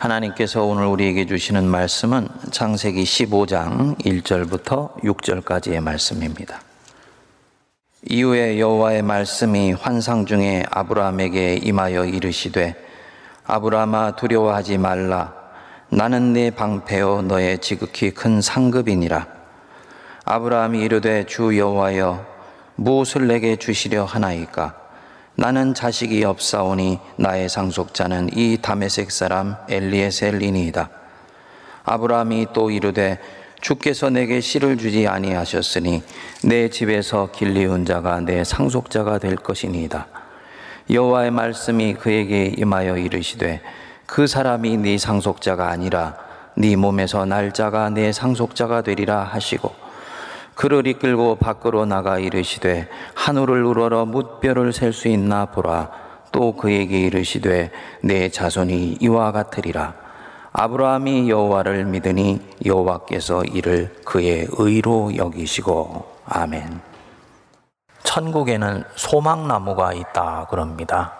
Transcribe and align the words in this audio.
하나님께서 0.00 0.64
오늘 0.64 0.86
우리에게 0.86 1.26
주시는 1.26 1.66
말씀은 1.66 2.26
창세기 2.50 3.04
15장 3.04 3.98
1절부터 3.98 4.98
6절까지의 5.02 5.80
말씀입니다. 5.80 6.62
이후에 8.08 8.58
여호와의 8.58 9.02
말씀이 9.02 9.72
환상 9.72 10.24
중에 10.24 10.64
아브라함에게 10.70 11.56
임하여 11.56 12.06
이르시되 12.06 12.74
아브라함아 13.44 14.16
두려워하지 14.16 14.78
말라. 14.78 15.34
나는 15.90 16.32
네 16.32 16.50
방패요 16.50 17.20
너의 17.20 17.58
지극히 17.58 18.10
큰 18.10 18.40
상급이니라. 18.40 19.26
아브라함이 20.24 20.80
이르되 20.80 21.26
주 21.26 21.58
여호와여 21.58 22.24
무엇을 22.76 23.26
내게 23.26 23.56
주시려 23.56 24.06
하나이까 24.06 24.79
나는 25.40 25.72
자식이 25.72 26.22
없사오니 26.22 26.98
나의 27.16 27.48
상속자는 27.48 28.28
이 28.36 28.58
다메섹 28.60 29.10
사람 29.10 29.56
엘리에셀이니이다. 29.70 30.90
아브라함이 31.82 32.48
또 32.52 32.70
이르되 32.70 33.18
주께서 33.62 34.10
내게 34.10 34.42
씨를 34.42 34.76
주지 34.76 35.08
아니하셨으니 35.08 36.02
내 36.44 36.68
집에서 36.68 37.30
길리운 37.32 37.86
자가 37.86 38.20
내 38.20 38.44
상속자가 38.44 39.16
될 39.16 39.36
것이니이다. 39.36 40.08
여호와의 40.90 41.30
말씀이 41.30 41.94
그에게 41.94 42.52
임하여 42.58 42.98
이르시되 42.98 43.62
그 44.04 44.26
사람이 44.26 44.76
네 44.76 44.98
상속자가 44.98 45.70
아니라 45.70 46.18
네 46.54 46.76
몸에서 46.76 47.24
날 47.24 47.52
자가 47.52 47.88
내 47.88 48.12
상속자가 48.12 48.82
되리라 48.82 49.22
하시고 49.22 49.89
그를 50.60 50.86
이끌고 50.86 51.36
밖으로 51.36 51.86
나가 51.86 52.18
이르시되 52.18 52.86
하늘을 53.14 53.64
우러러 53.64 54.04
뭇별을 54.04 54.74
셀 54.74 54.92
수 54.92 55.08
있나 55.08 55.46
보라 55.46 55.90
또 56.32 56.54
그에게 56.54 57.00
이르시되 57.00 57.70
내 58.02 58.28
자손이 58.28 58.98
이와 59.00 59.32
같으리라 59.32 59.94
아브라함이 60.52 61.30
여호와를 61.30 61.86
믿으니 61.86 62.42
여호와께서 62.66 63.44
이를 63.44 63.96
그의 64.04 64.48
의로 64.50 65.16
여기시고 65.16 66.04
아멘. 66.26 66.82
천국에는 68.02 68.84
소망나무가 68.96 69.94
있다 69.94 70.46
그럽니다. 70.50 71.14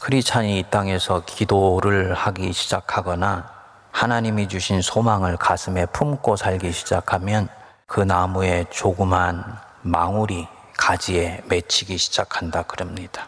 크리찬이 0.00 0.60
이 0.60 0.64
땅에서 0.70 1.24
기도를 1.26 2.14
하기 2.14 2.52
시작하거나 2.52 3.50
하나님이 3.90 4.46
주신 4.46 4.80
소망을 4.80 5.36
가슴에 5.38 5.86
품고 5.86 6.36
살기 6.36 6.70
시작하면 6.70 7.48
그 7.90 7.98
나무에 7.98 8.66
조그만 8.70 9.44
망울이 9.82 10.46
가지에 10.78 11.42
맺히기 11.48 11.98
시작한다 11.98 12.62
그럽니다. 12.62 13.26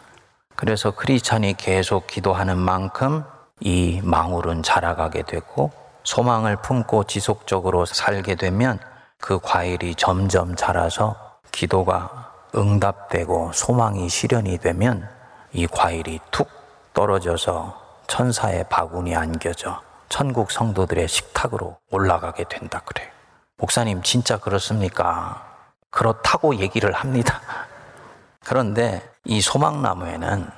그래서 0.55 0.92
크리스찬이 0.92 1.55
계속 1.55 2.06
기도하는 2.06 2.58
만큼 2.58 3.24
이 3.58 4.00
망울은 4.05 4.62
자라가게 4.62 5.22
되고 5.22 5.72
소망을 6.05 6.55
품고 6.62 7.05
지속적으로 7.05 7.86
살게 7.86 8.36
되면 8.36 8.78
그 9.18 9.40
과일이 9.40 9.96
점점 9.96 10.55
자라서 10.55 11.16
기도가 11.50 12.30
응답되고 12.55 13.50
소망이 13.52 14.08
실현이 14.08 14.58
되면 14.58 15.08
이 15.52 15.66
과일이 15.66 16.20
툭 16.30 16.48
떨어져서 16.94 18.05
천사의 18.06 18.66
바구니 18.68 19.16
안겨져 19.16 19.83
천국 20.08 20.52
성도들의 20.52 21.08
식탁으로 21.08 21.78
올라가게 21.90 22.44
된다 22.48 22.80
그래요. 22.84 23.21
목사님, 23.56 24.03
진짜 24.03 24.39
그렇습니까? 24.39 25.47
그렇다고 25.91 26.56
얘기를 26.56 26.92
합니다. 26.92 27.41
그런데 28.45 29.03
이 29.25 29.41
소망나무에는 29.41 30.50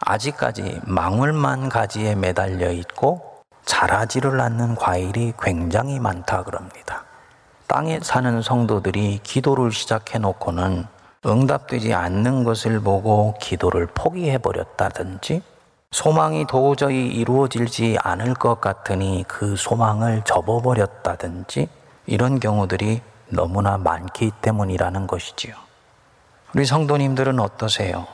아직까지 0.00 0.80
망울만 0.84 1.68
가지에 1.68 2.14
매달려 2.14 2.70
있고 2.70 3.42
자라지를 3.64 4.40
않는 4.40 4.76
과일이 4.76 5.34
굉장히 5.40 5.98
많다 6.00 6.44
그럽니다. 6.44 7.04
땅에 7.66 8.00
사는 8.02 8.40
성도들이 8.40 9.20
기도를 9.22 9.72
시작해 9.72 10.18
놓고는 10.18 10.86
응답되지 11.26 11.92
않는 11.92 12.44
것을 12.44 12.80
보고 12.80 13.34
기도를 13.40 13.86
포기해 13.92 14.38
버렸다든지 14.38 15.42
소망이 15.90 16.46
도저히 16.46 17.08
이루어지지 17.08 17.98
않을 18.00 18.34
것 18.34 18.60
같으니 18.60 19.24
그 19.28 19.56
소망을 19.56 20.22
접어버렸다든지 20.24 21.68
이런 22.08 22.40
경우들이 22.40 23.02
너무나 23.28 23.76
많기 23.76 24.30
때문이라는 24.40 25.06
것이지요. 25.06 25.54
우리 26.54 26.64
성도님들은 26.64 27.38
어떠세요? 27.38 28.06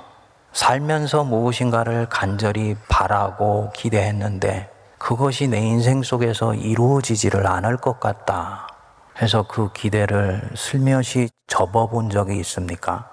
살면서 0.52 1.22
무엇인가를 1.22 2.08
간절히 2.10 2.76
바라고 2.88 3.70
기대했는데 3.72 4.68
그것이 4.98 5.46
내 5.46 5.60
인생 5.60 6.02
속에서 6.02 6.54
이루어지지를 6.54 7.46
않을 7.46 7.76
것 7.76 8.00
같다. 8.00 8.66
해서 9.22 9.44
그 9.48 9.72
기대를 9.72 10.50
슬며시 10.56 11.28
접어본 11.46 12.10
적이 12.10 12.40
있습니까? 12.40 13.08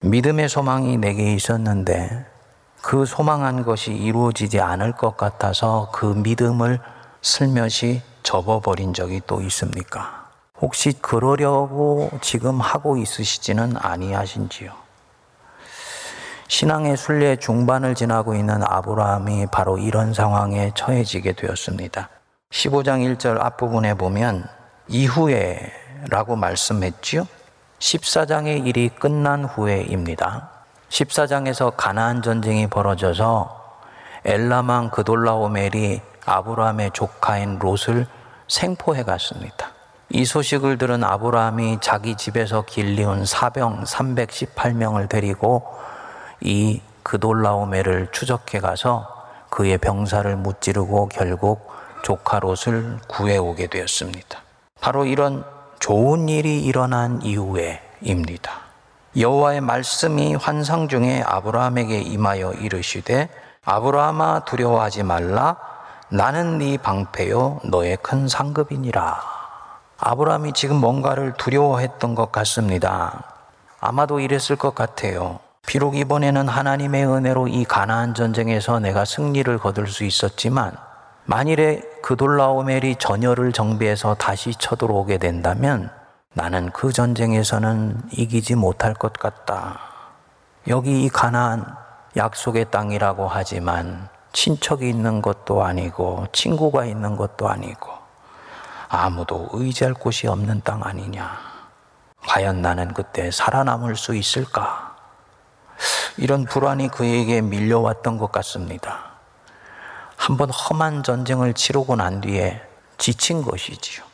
믿음의 0.00 0.48
소망이 0.48 0.96
내게 0.96 1.34
있었는데 1.34 2.24
그 2.80 3.04
소망한 3.04 3.62
것이 3.62 3.92
이루어지지 3.92 4.60
않을 4.60 4.92
것 4.92 5.18
같아서 5.18 5.90
그 5.92 6.06
믿음을 6.06 6.80
슬며시 7.24 8.02
접어버린 8.22 8.92
적이 8.92 9.22
또 9.26 9.40
있습니까? 9.40 10.28
혹시 10.60 10.92
그러려고 10.92 12.10
지금 12.20 12.60
하고 12.60 12.98
있으시지는 12.98 13.76
아니하신지요? 13.78 14.70
신앙의 16.48 16.98
순례 16.98 17.36
중반을 17.36 17.94
지나고 17.94 18.34
있는 18.34 18.62
아브라함이 18.62 19.46
바로 19.50 19.78
이런 19.78 20.12
상황에 20.12 20.72
처해지게 20.74 21.32
되었습니다. 21.32 22.10
15장 22.50 23.16
1절 23.16 23.40
앞부분에 23.40 23.94
보면 23.94 24.46
이후에 24.88 25.72
라고 26.10 26.36
말씀했지요. 26.36 27.26
14장의 27.78 28.66
일이 28.66 28.90
끝난 28.90 29.46
후에입니다. 29.46 30.50
14장에서 30.90 31.72
가나안 31.74 32.20
전쟁이 32.20 32.66
벌어져서 32.66 33.62
엘라망 34.26 34.90
그돌라오멜이 34.90 36.02
아브라함의 36.26 36.90
조카인 36.92 37.58
롯을 37.58 38.06
생포해 38.48 39.02
갔습니다. 39.04 39.72
이 40.10 40.24
소식을 40.24 40.78
들은 40.78 41.02
아브라함이 41.02 41.78
자기 41.80 42.14
집에서 42.14 42.62
길리온 42.62 43.24
사병 43.24 43.84
318명을 43.84 45.08
데리고 45.08 45.66
이 46.40 46.80
그돌라오멜을 47.02 48.08
추적해 48.12 48.60
가서 48.60 49.08
그의 49.50 49.78
병사를 49.78 50.36
무찌르고 50.36 51.08
결국 51.08 51.72
조카 52.02 52.38
롯을 52.38 52.98
구해 53.08 53.38
오게 53.38 53.68
되었습니다. 53.68 54.40
바로 54.80 55.04
이런 55.04 55.44
좋은 55.78 56.28
일이 56.28 56.62
일어난 56.62 57.22
이후에입니다. 57.22 58.52
여호와의 59.16 59.60
말씀이 59.60 60.34
환상 60.34 60.88
중에 60.88 61.22
아브라함에게 61.24 62.00
임하여 62.00 62.54
이르시되 62.54 63.28
아브라함아 63.64 64.44
두려워하지 64.44 65.04
말라 65.04 65.73
나는 66.14 66.58
네 66.58 66.78
방패요 66.78 67.62
너의 67.64 67.98
큰 68.00 68.28
상급이니라. 68.28 69.20
아브라함이 69.98 70.52
지금 70.52 70.76
뭔가를 70.76 71.34
두려워했던 71.36 72.14
것 72.14 72.30
같습니다. 72.30 73.24
아마도 73.80 74.20
이랬을 74.20 74.54
것 74.56 74.76
같아요. 74.76 75.40
비록 75.66 75.96
이번에는 75.96 76.46
하나님의 76.46 77.04
은혜로 77.04 77.48
이 77.48 77.64
가나안 77.64 78.14
전쟁에서 78.14 78.78
내가 78.78 79.04
승리를 79.04 79.58
거둘 79.58 79.88
수 79.88 80.04
있었지만 80.04 80.76
만일에 81.24 81.82
그돌라오멜이 82.04 82.94
전열을 83.00 83.50
정비해서 83.50 84.14
다시 84.14 84.54
쳐들어오게 84.54 85.18
된다면 85.18 85.90
나는 86.32 86.70
그 86.70 86.92
전쟁에서는 86.92 88.02
이기지 88.12 88.54
못할 88.54 88.94
것 88.94 89.14
같다. 89.14 89.80
여기 90.68 91.02
이 91.02 91.08
가나안 91.08 91.66
약속의 92.16 92.70
땅이라고 92.70 93.26
하지만 93.26 94.13
친척이 94.34 94.86
있는 94.86 95.22
것도 95.22 95.64
아니고 95.64 96.26
친구가 96.32 96.84
있는 96.84 97.16
것도 97.16 97.48
아니고 97.48 97.90
아무도 98.88 99.48
의지할 99.52 99.94
곳이 99.94 100.26
없는 100.26 100.60
땅 100.62 100.82
아니냐. 100.84 101.38
과연 102.26 102.60
나는 102.60 102.92
그때 102.92 103.30
살아남을 103.30 103.96
수 103.96 104.14
있을까? 104.14 104.96
이런 106.16 106.44
불안이 106.44 106.88
그에게 106.88 107.40
밀려왔던 107.40 108.18
것 108.18 108.30
같습니다. 108.32 109.14
한번 110.16 110.50
험한 110.50 111.02
전쟁을 111.02 111.54
치르고 111.54 111.96
난 111.96 112.20
뒤에 112.20 112.60
지친 112.98 113.42
것이지요. 113.42 114.04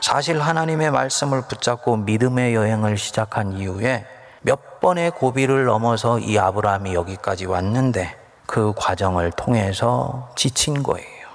사실 0.00 0.40
하나님의 0.40 0.90
말씀을 0.90 1.42
붙잡고 1.48 1.98
믿음의 1.98 2.54
여행을 2.54 2.96
시작한 2.96 3.52
이후에 3.52 4.06
몇 4.42 4.80
번의 4.80 5.10
고비를 5.12 5.64
넘어서 5.64 6.18
이 6.18 6.38
아브라함이 6.38 6.94
여기까지 6.94 7.46
왔는데 7.46 8.19
그 8.50 8.72
과정을 8.76 9.30
통해서 9.30 10.28
지친 10.34 10.82
거예요. 10.82 11.28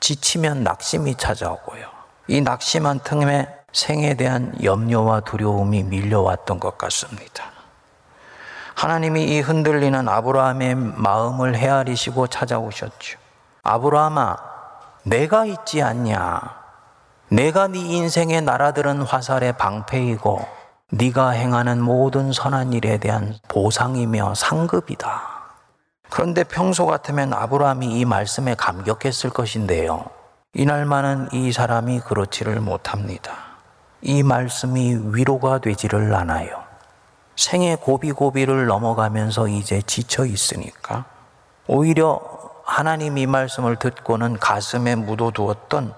지치면 0.00 0.64
낙심이 0.64 1.14
찾아오고요. 1.14 1.86
이 2.26 2.40
낙심한 2.40 2.98
틈에 2.98 3.46
생에 3.72 4.14
대한 4.14 4.52
염려와 4.60 5.20
두려움이 5.20 5.84
밀려왔던 5.84 6.58
것 6.58 6.76
같습니다. 6.76 7.44
하나님이 8.74 9.36
이 9.36 9.40
흔들리는 9.40 10.08
아브라함의 10.08 10.74
마음을 10.74 11.54
헤아리시고 11.54 12.26
찾아오셨죠. 12.26 13.20
아브라함아, 13.62 14.36
내가 15.04 15.44
있지 15.44 15.80
않냐? 15.80 16.40
내가 17.28 17.68
네 17.68 17.78
인생의 17.78 18.42
나라들은 18.42 19.02
화살의 19.02 19.52
방패이고 19.58 20.44
네가 20.90 21.30
행하는 21.30 21.80
모든 21.80 22.32
선한 22.32 22.72
일에 22.72 22.98
대한 22.98 23.36
보상이며 23.46 24.34
상급이다. 24.34 25.37
그런데 26.10 26.44
평소 26.44 26.86
같으면 26.86 27.32
아브라함이 27.32 27.98
이 27.98 28.04
말씀에 28.04 28.54
감격했을 28.54 29.30
것인데요. 29.30 30.06
이날만은 30.54 31.28
이 31.32 31.52
사람이 31.52 32.00
그렇지를 32.00 32.60
못합니다. 32.60 33.32
이 34.00 34.22
말씀이 34.22 35.14
위로가 35.14 35.58
되지를 35.58 36.14
않아요. 36.14 36.62
생의 37.36 37.76
고비고비를 37.76 38.66
넘어가면서 38.66 39.48
이제 39.48 39.82
지쳐 39.82 40.24
있으니까 40.24 41.04
오히려 41.66 42.20
하나님 42.64 43.16
이 43.16 43.26
말씀을 43.26 43.76
듣고는 43.76 44.38
가슴에 44.38 44.94
묻어두었던 44.96 45.94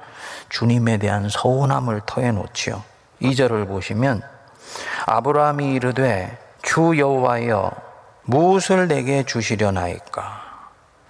주님에 0.49 0.99
대한 0.99 1.29
서운함을 1.29 2.03
터해놓지요. 2.07 2.83
2절을 3.23 3.69
보시면 3.69 4.23
아브라함이 5.07 5.75
이르되 5.75 6.39
주 6.63 6.99
여호와여 6.99 7.90
무엇을 8.25 8.89
내게 8.89 9.25
주시려나이까 9.25 10.41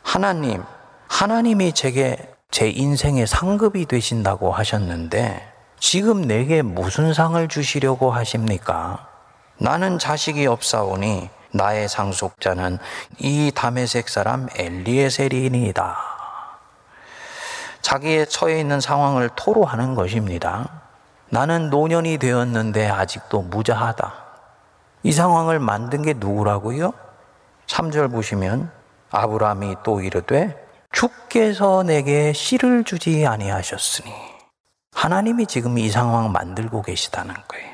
하나님 0.02 0.62
하나님이 1.08 1.72
제게 1.72 2.16
제 2.50 2.68
인생의 2.68 3.26
상급이 3.26 3.86
되신다고 3.86 4.52
하셨는데 4.52 5.52
지금 5.78 6.22
내게 6.22 6.62
무슨 6.62 7.14
상을 7.14 7.46
주시려고 7.48 8.10
하십니까? 8.10 9.08
나는 9.58 9.98
자식이 9.98 10.46
없사오니 10.46 11.28
나의 11.52 11.88
상속자는 11.88 12.78
이 13.18 13.50
다메섹 13.54 14.08
사람 14.08 14.48
엘리에셀이니이다. 14.56 15.96
자기의 17.82 18.28
처해 18.28 18.60
있는 18.60 18.80
상황을 18.80 19.30
토로하는 19.34 19.94
것입니다. 19.94 20.82
나는 21.28 21.70
노년이 21.70 22.18
되었는데 22.18 22.88
아직도 22.88 23.42
무자하다. 23.42 24.29
이 25.02 25.12
상황을 25.12 25.58
만든 25.58 26.02
게 26.02 26.14
누구라고요? 26.14 26.92
3절 27.66 28.10
보시면 28.10 28.70
아브라함이 29.10 29.76
또 29.82 30.00
이르되 30.00 30.56
주께서 30.92 31.82
내게 31.82 32.32
씨를 32.32 32.84
주지 32.84 33.26
아니하셨으니 33.26 34.12
하나님이 34.92 35.46
지금 35.46 35.78
이 35.78 35.88
상황 35.88 36.32
만들고 36.32 36.82
계시다는 36.82 37.34
거예요. 37.48 37.70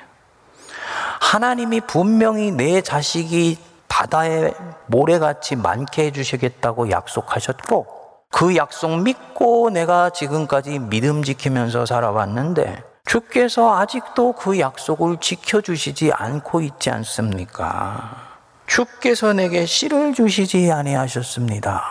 하나님이 1.21 1.81
분명히 1.81 2.53
내 2.53 2.83
자식이 2.83 3.59
바다에 3.89 4.53
모래같이 4.87 5.57
많게 5.57 6.07
해주시겠다고 6.07 6.91
약속하셨고 6.91 7.87
그 8.31 8.57
약속 8.57 9.01
믿고 9.03 9.71
내가 9.71 10.11
지금까지 10.11 10.79
믿음 10.79 11.23
지키면서 11.23 11.87
살아왔는데 11.87 12.85
주께서 13.07 13.79
아직도 13.79 14.33
그 14.33 14.59
약속을 14.59 15.19
지켜주시지 15.19 16.13
않고 16.13 16.61
있지 16.61 16.91
않습니까? 16.91 18.27
주께서 18.67 19.33
내게 19.33 19.65
씨를 19.65 20.13
주시지 20.13 20.73
아니하셨습니다. 20.73 21.83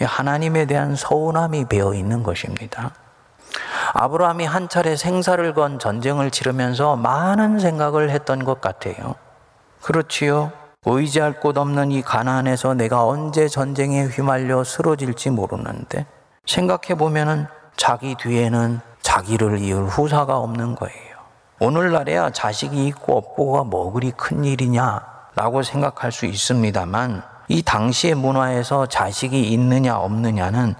하나님에 0.00 0.64
대한 0.64 0.96
서운함이 0.96 1.66
배어 1.66 1.92
있는 1.92 2.22
것입니다. 2.22 2.92
아브라함이 3.92 4.46
한 4.46 4.70
차례 4.70 4.96
생사를 4.96 5.52
건 5.52 5.78
전쟁을 5.78 6.30
치르면서 6.30 6.96
많은 6.96 7.58
생각을 7.58 8.08
했던 8.08 8.42
것 8.44 8.62
같아요. 8.62 9.16
그렇지요. 9.82 10.52
의지할 10.86 11.40
곳 11.40 11.58
없는 11.58 11.92
이 11.92 12.00
가나안에서 12.00 12.72
내가 12.72 13.04
언제 13.04 13.46
전쟁에 13.46 14.04
휘말려 14.04 14.64
쓰러질지 14.64 15.28
모르는데 15.30 16.06
생각해 16.46 16.96
보면은 16.96 17.46
자기 17.76 18.14
뒤에는 18.14 18.80
자기를 19.10 19.58
이을 19.58 19.86
후사가 19.86 20.38
없는 20.38 20.76
거예요. 20.76 21.16
오늘날에야 21.58 22.30
자식이 22.30 22.86
있고 22.86 23.16
없고가 23.16 23.64
뭐 23.64 23.90
그리 23.90 24.12
큰 24.12 24.44
일이냐라고 24.44 25.64
생각할 25.64 26.12
수 26.12 26.26
있습니다만 26.26 27.24
이 27.48 27.60
당시의 27.62 28.14
문화에서 28.14 28.86
자식이 28.86 29.50
있느냐 29.50 29.96
없느냐는 29.96 30.76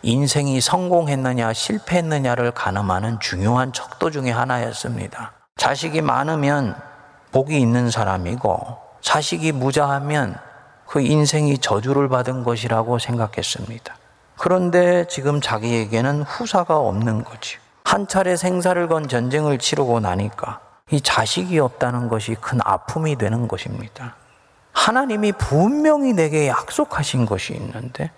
인생이 0.00 0.62
성공했느냐 0.62 1.52
실패했느냐를 1.52 2.52
가늠하는 2.52 3.20
중요한 3.20 3.74
척도 3.74 4.10
중의 4.10 4.32
하나였습니다. 4.32 5.32
자식이 5.58 6.00
많으면 6.00 6.74
복이 7.32 7.60
있는 7.60 7.90
사람이고 7.90 8.78
자식이 9.02 9.52
무자하면 9.52 10.38
그 10.86 11.02
인생이 11.02 11.58
저주를 11.58 12.08
받은 12.08 12.44
것이라고 12.44 12.98
생각했습니다. 12.98 13.94
그런데 14.38 15.06
지금 15.06 15.42
자기에게는 15.42 16.22
후사가 16.22 16.78
없는 16.78 17.24
거지. 17.24 17.58
한 17.94 18.08
차례 18.08 18.34
생사를 18.34 18.88
건 18.88 19.06
전쟁을 19.06 19.58
치르고 19.58 20.00
나니까 20.00 20.58
이 20.90 21.00
자식이 21.00 21.60
없다는 21.60 22.08
것이 22.08 22.34
큰 22.34 22.58
아픔이 22.64 23.14
되는 23.14 23.46
것입니다. 23.46 24.16
하나님이 24.72 25.30
분명히 25.30 26.12
내게 26.12 26.48
약속하신 26.48 27.24
것이 27.24 27.54
있는데, 27.54 28.10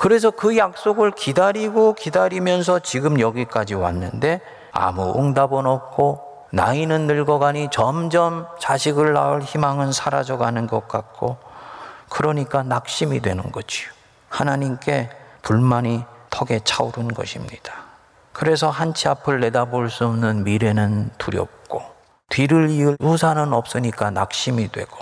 그래서 0.00 0.32
그 0.32 0.56
약속을 0.56 1.12
기다리고 1.12 1.92
기다리면서 1.92 2.80
지금 2.80 3.20
여기까지 3.20 3.74
왔는데 3.74 4.40
아무 4.72 5.14
응답은 5.16 5.64
없고 5.64 6.46
나이는 6.50 7.06
늙어가니 7.06 7.68
점점 7.70 8.48
자식을 8.58 9.12
낳을 9.12 9.42
희망은 9.42 9.92
사라져가는 9.92 10.66
것 10.66 10.88
같고 10.88 11.36
그러니까 12.08 12.64
낙심이 12.64 13.20
되는 13.20 13.52
거지요. 13.52 13.92
하나님께 14.28 15.08
불만이 15.42 16.04
턱에 16.30 16.62
차오른 16.64 17.06
것입니다. 17.06 17.89
그래서 18.32 18.70
한 18.70 18.94
치 18.94 19.08
앞을 19.08 19.40
내다볼 19.40 19.90
수 19.90 20.06
없는 20.06 20.44
미래는 20.44 21.10
두렵고 21.18 21.82
뒤를 22.28 22.70
이을 22.70 22.96
우산은 23.00 23.52
없으니까 23.52 24.10
낙심이 24.10 24.70
되고 24.70 24.96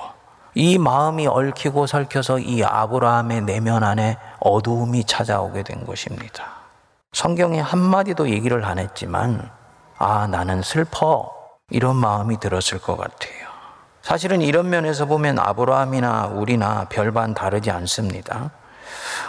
이 0.55 0.79
마음이 0.79 1.27
얽히고 1.27 1.87
설켜서 1.87 2.39
이 2.39 2.65
아브라함의 2.65 3.43
내면 3.43 3.85
안에 3.85 4.17
어두움이 4.41 5.05
찾아오게 5.05 5.63
된 5.63 5.85
것입니다. 5.85 6.45
성경에 7.13 7.61
한마디도 7.61 8.31
얘기를 8.31 8.65
안 8.65 8.79
했지만 8.79 9.51
아 9.99 10.27
나는 10.27 10.63
슬퍼 10.63 11.33
이런 11.71 11.97
마음이 11.97 12.41
들었을 12.41 12.81
것 12.81 12.97
같아요. 12.97 13.49
사실은 14.03 14.41
이런 14.41 14.71
면에서 14.71 15.05
보면 15.05 15.39
아브라함이나 15.39 16.29
우리나 16.29 16.87
별반 16.89 17.35
다르지 17.35 17.71
않습니다. 17.71 18.51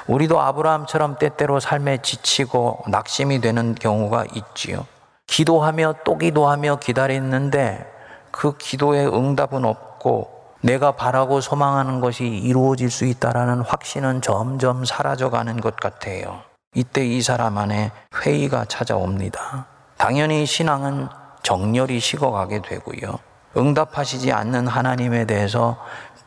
우리도 0.09 0.41
아브라함처럼 0.41 1.17
때때로 1.19 1.59
삶에 1.59 1.99
지치고 2.01 2.79
낙심이 2.87 3.41
되는 3.41 3.75
경우가 3.75 4.25
있지요. 4.33 4.87
기도하며 5.27 5.95
또 6.03 6.17
기도하며 6.17 6.77
기다렸는데 6.77 7.85
그 8.31 8.57
기도에 8.57 9.05
응답은 9.05 9.65
없고 9.65 10.31
내가 10.61 10.93
바라고 10.93 11.41
소망하는 11.41 12.01
것이 12.01 12.25
이루어질 12.25 12.89
수 12.89 13.05
있다라는 13.05 13.61
확신은 13.61 14.21
점점 14.21 14.83
사라져가는 14.83 15.61
것 15.61 15.75
같아요. 15.75 16.41
이때 16.73 17.05
이 17.05 17.21
사람 17.21 17.59
안에 17.59 17.91
회의가 18.23 18.65
찾아옵니다. 18.65 19.67
당연히 19.97 20.47
신앙은 20.47 21.07
정렬이 21.43 21.99
식어가게 21.99 22.63
되고요. 22.63 23.19
응답하시지 23.55 24.31
않는 24.31 24.67
하나님에 24.67 25.25
대해서 25.25 25.77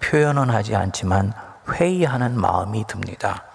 표현은 0.00 0.50
하지 0.50 0.76
않지만 0.76 1.32
회의하는 1.68 2.38
마음이 2.38 2.84
듭니다. 2.86 3.51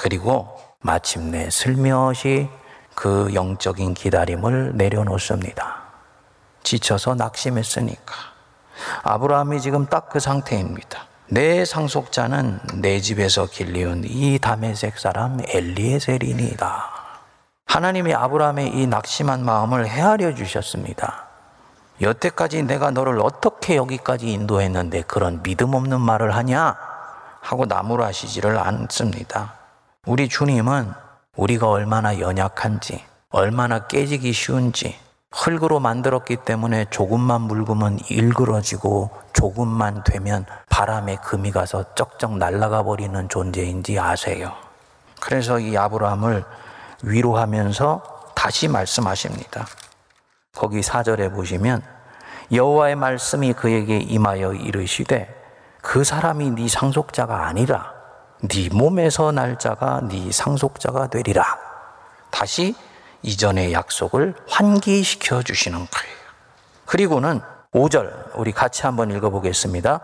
그리고 0.00 0.48
마침내 0.80 1.50
슬며시 1.50 2.48
그 2.94 3.30
영적인 3.34 3.92
기다림을 3.92 4.72
내려놓습니다. 4.74 5.76
지쳐서 6.62 7.14
낙심했으니까. 7.14 8.14
아브라함이 9.02 9.60
지금 9.60 9.86
딱 9.86 10.08
그 10.08 10.18
상태입니다. 10.18 11.06
내 11.28 11.64
상속자는 11.66 12.60
내 12.76 13.00
집에서 13.00 13.46
길리운 13.46 14.02
이 14.04 14.38
다메섹 14.38 14.98
사람 14.98 15.38
엘리에셀이니다. 15.46 16.90
하나님이 17.66 18.14
아브라함의 18.14 18.68
이 18.68 18.86
낙심한 18.86 19.44
마음을 19.44 19.86
헤아려 19.86 20.34
주셨습니다. 20.34 21.26
여태까지 22.00 22.62
내가 22.62 22.90
너를 22.90 23.20
어떻게 23.20 23.76
여기까지 23.76 24.32
인도했는데 24.32 25.02
그런 25.02 25.42
믿음 25.42 25.74
없는 25.74 26.00
말을 26.00 26.34
하냐? 26.34 26.74
하고 27.42 27.66
나무라시지를 27.66 28.58
않습니다. 28.58 29.59
우리 30.10 30.28
주님은 30.28 30.92
우리가 31.36 31.68
얼마나 31.68 32.18
연약한지, 32.18 33.00
얼마나 33.28 33.86
깨지기 33.86 34.32
쉬운지, 34.32 34.98
흙으로 35.30 35.78
만들었기 35.78 36.38
때문에 36.38 36.86
조금만 36.90 37.42
묽으면 37.42 38.00
일그러지고 38.10 39.10
조금만 39.32 40.02
되면 40.02 40.46
바람에 40.68 41.14
금이 41.22 41.52
가서 41.52 41.94
쩍쩍 41.94 42.38
날아가 42.38 42.82
버리는 42.82 43.28
존재인지 43.28 44.00
아세요. 44.00 44.52
그래서 45.20 45.60
이 45.60 45.78
아브라함을 45.78 46.42
위로하면서 47.04 48.32
다시 48.34 48.66
말씀하십니다. 48.66 49.64
거기 50.56 50.80
4절에 50.80 51.32
보시면 51.32 51.84
여호와의 52.50 52.96
말씀이 52.96 53.52
그에게 53.52 53.98
임하여 53.98 54.54
이르시되 54.54 55.32
그 55.80 56.02
사람이 56.02 56.50
네 56.50 56.66
상속자가 56.66 57.46
아니라 57.46 57.99
네 58.42 58.68
몸에서 58.72 59.32
날 59.32 59.58
자가 59.58 60.00
네 60.08 60.30
상속자가 60.32 61.08
되리라. 61.08 61.44
다시 62.30 62.74
이전의 63.22 63.72
약속을 63.72 64.34
환기시켜 64.48 65.42
주시는 65.42 65.78
거예요. 65.78 66.16
그리고는 66.86 67.40
5절 67.74 68.30
우리 68.34 68.50
같이 68.52 68.82
한번 68.82 69.10
읽어 69.10 69.30
보겠습니다. 69.30 70.00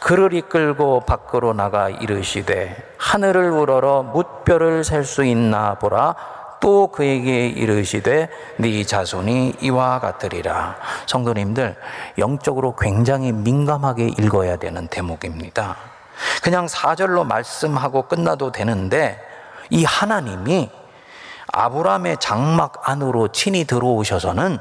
그를 0.00 0.32
이끌고 0.32 1.00
밖으로 1.00 1.54
나가 1.54 1.88
이르시되 1.88 2.76
하늘을 2.98 3.50
우러러 3.50 4.02
뭇별을 4.04 4.84
셀수 4.84 5.24
있나 5.24 5.74
보라 5.74 6.14
또 6.60 6.88
그에게 6.88 7.48
이르시되 7.48 8.28
네 8.58 8.84
자손이 8.84 9.56
이와 9.62 9.98
같으리라. 9.98 10.76
성도님들 11.06 11.76
영적으로 12.18 12.76
굉장히 12.76 13.32
민감하게 13.32 14.08
읽어야 14.18 14.56
되는 14.56 14.86
대목입니다. 14.86 15.99
그냥 16.42 16.66
4절로 16.66 17.26
말씀하고 17.26 18.02
끝나도 18.02 18.52
되는데 18.52 19.20
이 19.70 19.84
하나님이 19.84 20.70
아브라함의 21.52 22.18
장막 22.20 22.88
안으로 22.88 23.28
친히 23.28 23.64
들어오셔서는 23.64 24.58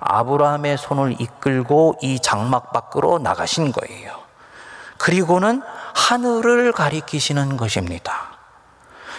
아브라함의 0.00 0.76
손을 0.76 1.20
이끌고 1.20 1.98
이 2.02 2.18
장막 2.20 2.72
밖으로 2.72 3.18
나가신 3.18 3.72
거예요. 3.72 4.24
그리고는 4.98 5.62
하늘을 5.94 6.72
가리키시는 6.72 7.56
것입니다. 7.56 8.34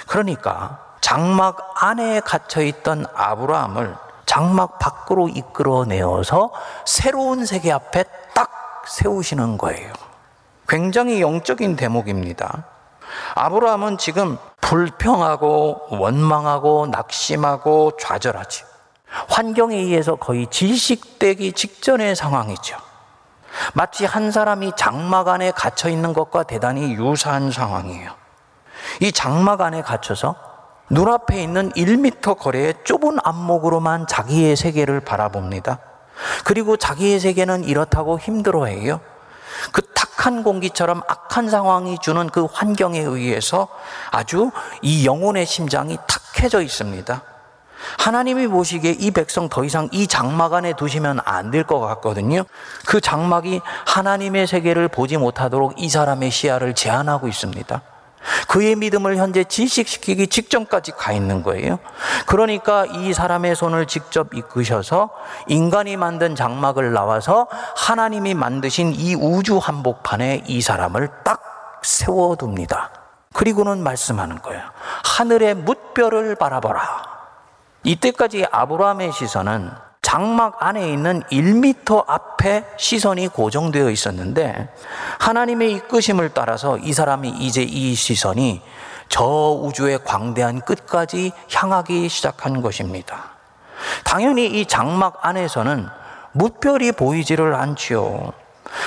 그러니까 0.08 0.80
장막 1.02 1.74
안에 1.84 2.20
갇혀 2.22 2.62
있던 2.62 3.06
아브라함을 3.14 3.96
장막 4.26 4.80
밖으로 4.80 5.30
이끌어내어서 5.30 6.52
새로운 6.86 7.46
세계 7.46 7.72
앞에 7.72 8.04
딱 8.34 8.84
세우시는 8.88 9.58
거예요. 9.58 9.94
굉장히 10.68 11.22
영적인 11.22 11.76
대목입니다. 11.76 12.66
아브라함은 13.36 13.98
지금 13.98 14.38
불평하고 14.62 15.88
원망하고 15.92 16.88
낙심하고 16.88 17.98
좌절하지. 18.00 18.64
환경에 19.30 19.76
의해서 19.78 20.16
거의 20.16 20.48
질식되기 20.48 21.54
직전의 21.54 22.16
상황이죠. 22.16 22.78
마치 23.74 24.06
한 24.06 24.32
사람이 24.32 24.74
장막 24.76 25.28
안에 25.30 25.52
갇혀 25.52 25.90
있는 25.90 26.14
것과 26.14 26.44
대단히 26.44 26.94
유사한 26.94 27.52
상황이에요. 27.52 28.12
이 29.00 29.12
장막 29.12 29.62
안에 29.62 29.82
갇혀서 29.82 30.36
눈앞에 30.90 31.42
있는 31.42 31.72
1미터 31.72 32.38
거리의 32.38 32.76
좁은 32.84 33.18
안목으로만 33.24 34.08
자기의 34.08 34.56
세계를 34.56 35.00
바라봅니다. 35.00 35.80
그리고 36.44 36.78
자기의 36.78 37.20
세계는 37.20 37.64
이렇다고 37.64 38.20
힘들어해요. 38.20 39.00
그 39.72 39.82
탁한 40.18 40.44
공기처럼 40.44 41.02
악한 41.08 41.50
상황이 41.50 41.98
주는 42.00 42.28
그 42.30 42.46
환경에 42.46 43.00
의해서 43.00 43.68
아주 44.12 44.52
이 44.82 45.06
영혼의 45.06 45.46
심장이 45.46 45.98
탁해져 46.08 46.62
있습니다. 46.62 47.22
하나님이 48.00 48.48
보시기에 48.48 48.96
이 49.00 49.12
백성 49.12 49.48
더 49.50 49.64
이상 49.64 49.90
이 49.92 50.08
장막 50.08 50.54
안에 50.54 50.74
두시면 50.74 51.20
안 51.24 51.52
될 51.52 51.64
것 51.66 51.80
같거든요. 51.80 52.44
그 52.88 53.00
장막이 53.00 53.62
하나님의 53.86 54.48
세계를 54.48 54.88
보지 54.88 55.18
못하도록 55.18 55.74
이 55.78 55.90
사람의 55.90 56.32
시야를 56.32 56.74
제한하고 56.74 57.28
있습니다. 57.28 57.82
그의 58.48 58.76
믿음을 58.76 59.18
현재 59.18 59.44
질식시키기 59.44 60.28
직전까지 60.28 60.94
가 60.94 61.12
있는 61.12 61.44
거예요. 61.44 61.80
그러니까 62.26 62.86
이 62.86 63.14
사람의 63.14 63.56
손을 63.56 63.86
직접 63.86 64.34
이끄셔서 64.34 65.10
인간이 65.48 65.98
만든 65.98 66.36
장막을 66.36 66.94
나와서 66.94 67.48
하나님이 67.76 68.34
만드신 68.34 68.94
이 68.96 69.16
우주 69.16 69.58
한복판에 69.58 70.44
이 70.48 70.62
사람을 70.62 71.10
딱 71.24 71.42
세워둡니다. 71.84 72.92
그리고는 73.34 73.84
말씀하는 73.84 74.42
거예요. 74.42 74.62
하늘의 75.04 75.56
뭇별을 75.56 76.36
바라보라. 76.36 77.04
이때까지 77.84 78.46
아브라함의 78.52 79.12
시선은 79.12 79.85
장막 80.06 80.62
안에 80.62 80.94
있는 80.94 81.24
1미터 81.32 82.04
앞에 82.08 82.64
시선이 82.78 83.28
고정되어 83.30 83.90
있었는데 83.90 84.70
하나님의 85.18 85.72
이끄심을 85.72 86.30
따라서 86.30 86.78
이 86.78 86.94
사람이 86.94 87.30
이제 87.40 87.64
이 87.64 87.96
시선이 87.96 88.62
저 89.10 89.26
우주의 89.26 89.98
광대한 90.04 90.62
끝까지 90.62 91.32
향하기 91.52 92.08
시작한 92.08 92.62
것입니다. 92.62 93.32
당연히 94.04 94.46
이 94.46 94.68
장막 94.68 95.26
안에서는 95.26 95.88
무별이 96.34 96.92
보이지를 96.92 97.56
않지요. 97.56 98.32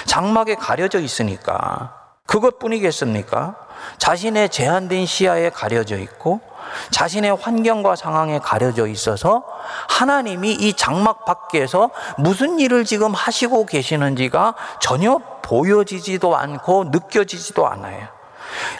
장막에 0.05 0.55
가려져 0.55 1.01
있으니까 1.01 1.97
그것뿐이겠습니까? 2.27 3.57
자신의 3.99 4.51
제한된 4.51 5.05
시야에 5.05 5.51
가려져 5.51 5.99
있고 5.99 6.48
자신의 6.91 7.37
환경과 7.37 7.97
상황에 7.97 8.39
가려져 8.39 8.87
있어서 8.87 9.45
하나님이 9.89 10.53
이 10.53 10.73
장막 10.75 11.25
밖에서 11.25 11.91
무슨 12.17 12.61
일을 12.61 12.85
지금 12.85 13.15
하시고 13.15 13.67
계시는지가 13.67 14.55
전혀 14.81 15.19
보여지지도 15.43 16.37
않고 16.37 16.85
느껴지지도 16.85 17.67
않아요. 17.67 18.07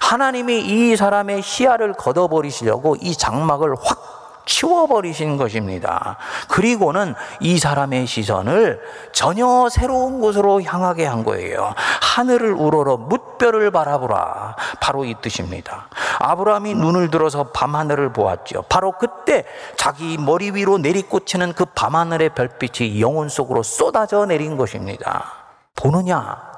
하나님이 0.01 0.61
이 0.61 0.97
사람의 0.97 1.43
시야를 1.43 1.95
걷어버리시려고 1.95 2.97
이 3.01 3.15
장막을 3.15 3.75
확 3.83 4.18
치워버리신 4.49 5.37
것입니다. 5.37 6.17
그리고는 6.49 7.15
이 7.41 7.59
사람의 7.59 8.07
시선을 8.07 8.81
전혀 9.13 9.69
새로운 9.71 10.21
곳으로 10.21 10.63
향하게 10.63 11.07
한 11.07 11.23
거예요. 11.23 11.75
하늘을 12.01 12.53
우러러 12.53 12.97
뭇별을 12.97 13.71
바라보라. 13.71 14.57
바로 14.81 15.05
이 15.05 15.15
뜻입니다. 15.21 15.89
아브라함이 16.19 16.75
눈을 16.75 17.11
들어서 17.11 17.45
밤하늘을 17.45 18.13
보았죠. 18.13 18.65
바로 18.69 18.93
그때 18.93 19.45
자기 19.77 20.17
머리 20.19 20.51
위로 20.51 20.79
내리꽂히는 20.79 21.53
그 21.53 21.67
밤하늘의 21.67 22.31
별빛이 22.31 23.01
영혼 23.01 23.29
속으로 23.29 23.63
쏟아져 23.63 24.25
내린 24.27 24.57
것입니다. 24.57 25.33
보느냐? 25.77 26.49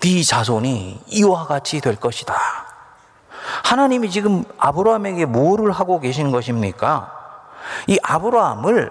네 0.00 0.22
자손이 0.22 1.02
이와 1.06 1.46
같이 1.46 1.80
될 1.80 1.96
것이다. 1.96 2.34
하나님이 3.64 4.10
지금 4.10 4.44
아브라함에게 4.58 5.24
뭐를 5.26 5.70
하고 5.70 6.00
계신 6.00 6.30
것입니까? 6.30 7.17
이 7.86 7.98
아브라함을 8.02 8.90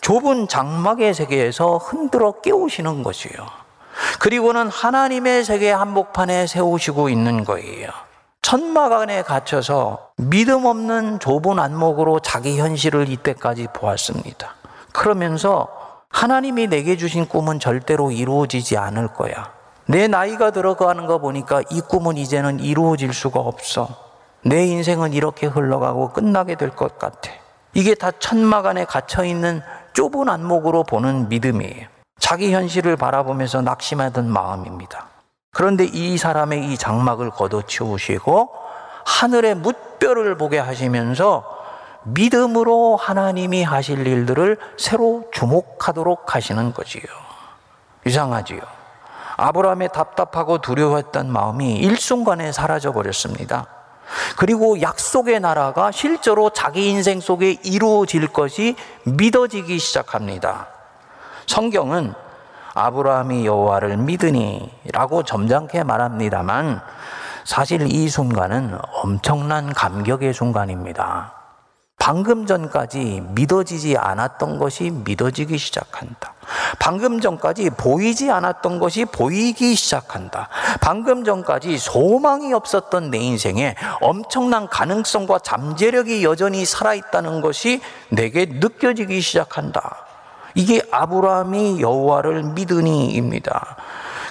좁은 0.00 0.48
장막의 0.48 1.14
세계에서 1.14 1.76
흔들어 1.78 2.32
깨우시는 2.40 3.02
것이요. 3.02 3.32
그리고는 4.20 4.68
하나님의 4.68 5.44
세계 5.44 5.70
한복판에 5.72 6.46
세우시고 6.46 7.08
있는 7.08 7.44
거예요. 7.44 7.90
천막 8.42 8.92
안에 8.92 9.22
갇혀서 9.22 10.10
믿음 10.16 10.64
없는 10.64 11.18
좁은 11.18 11.58
안목으로 11.58 12.20
자기 12.20 12.58
현실을 12.58 13.08
이때까지 13.08 13.68
보았습니다. 13.74 14.54
그러면서 14.92 15.68
하나님이 16.10 16.68
내게 16.68 16.96
주신 16.96 17.26
꿈은 17.26 17.58
절대로 17.60 18.10
이루어지지 18.10 18.78
않을 18.78 19.08
거야. 19.08 19.52
내 19.86 20.06
나이가 20.06 20.50
들어가는 20.50 21.06
거 21.06 21.18
보니까 21.18 21.62
이 21.70 21.80
꿈은 21.80 22.16
이제는 22.16 22.60
이루어질 22.60 23.12
수가 23.12 23.40
없어. 23.40 23.88
내 24.42 24.64
인생은 24.66 25.12
이렇게 25.12 25.46
흘러가고 25.46 26.12
끝나게 26.12 26.54
될 26.54 26.70
것 26.70 26.98
같아. 26.98 27.30
이게 27.74 27.94
다 27.94 28.10
천막 28.10 28.66
안에 28.66 28.84
갇혀 28.84 29.24
있는 29.24 29.62
좁은 29.92 30.28
안목으로 30.28 30.84
보는 30.84 31.28
믿음이에요. 31.28 31.86
자기 32.18 32.52
현실을 32.52 32.96
바라보면서 32.96 33.62
낙심하던 33.62 34.30
마음입니다. 34.30 35.08
그런데 35.52 35.84
이 35.84 36.18
사람의 36.18 36.72
이 36.72 36.76
장막을 36.76 37.30
걷어치우시고 37.30 38.50
하늘의 39.04 39.56
뭇별을 39.56 40.36
보게 40.36 40.58
하시면서 40.58 41.44
믿음으로 42.04 42.96
하나님이 42.96 43.62
하실 43.62 44.06
일들을 44.06 44.56
새로 44.76 45.24
주목하도록 45.32 46.34
하시는 46.34 46.72
거지요. 46.72 47.02
이상하지요. 48.06 48.60
아브라함의 49.36 49.90
답답하고 49.92 50.58
두려웠던 50.58 51.30
마음이 51.30 51.76
일순간에 51.76 52.52
사라져 52.52 52.92
버렸습니다. 52.92 53.66
그리고 54.36 54.80
약속의 54.80 55.40
나라가 55.40 55.90
실제로 55.90 56.50
자기 56.50 56.88
인생 56.88 57.20
속에 57.20 57.58
이루어질 57.64 58.26
것이 58.28 58.76
믿어지기 59.04 59.78
시작합니다. 59.78 60.68
성경은 61.46 62.14
아브라함이 62.74 63.46
여호와를 63.46 63.96
믿으니라고 63.96 65.22
점잖게 65.24 65.84
말합니다만 65.84 66.80
사실 67.44 67.90
이 67.90 68.08
순간은 68.08 68.78
엄청난 69.02 69.72
감격의 69.72 70.34
순간입니다. 70.34 71.37
방금 71.98 72.46
전까지 72.46 73.22
믿어지지 73.32 73.96
않았던 73.98 74.58
것이 74.58 74.90
믿어지기 74.90 75.58
시작한다. 75.58 76.34
방금 76.78 77.20
전까지 77.20 77.70
보이지 77.70 78.30
않았던 78.30 78.78
것이 78.78 79.04
보이기 79.04 79.74
시작한다. 79.74 80.48
방금 80.80 81.24
전까지 81.24 81.76
소망이 81.76 82.54
없었던 82.54 83.10
내 83.10 83.18
인생에 83.18 83.74
엄청난 84.00 84.68
가능성과 84.68 85.40
잠재력이 85.40 86.24
여전히 86.24 86.64
살아있다는 86.64 87.40
것이 87.40 87.80
내게 88.10 88.46
느껴지기 88.46 89.20
시작한다. 89.20 90.06
이게 90.54 90.80
아브라함이 90.90 91.80
여호와를 91.80 92.42
믿으니입니다. 92.54 93.76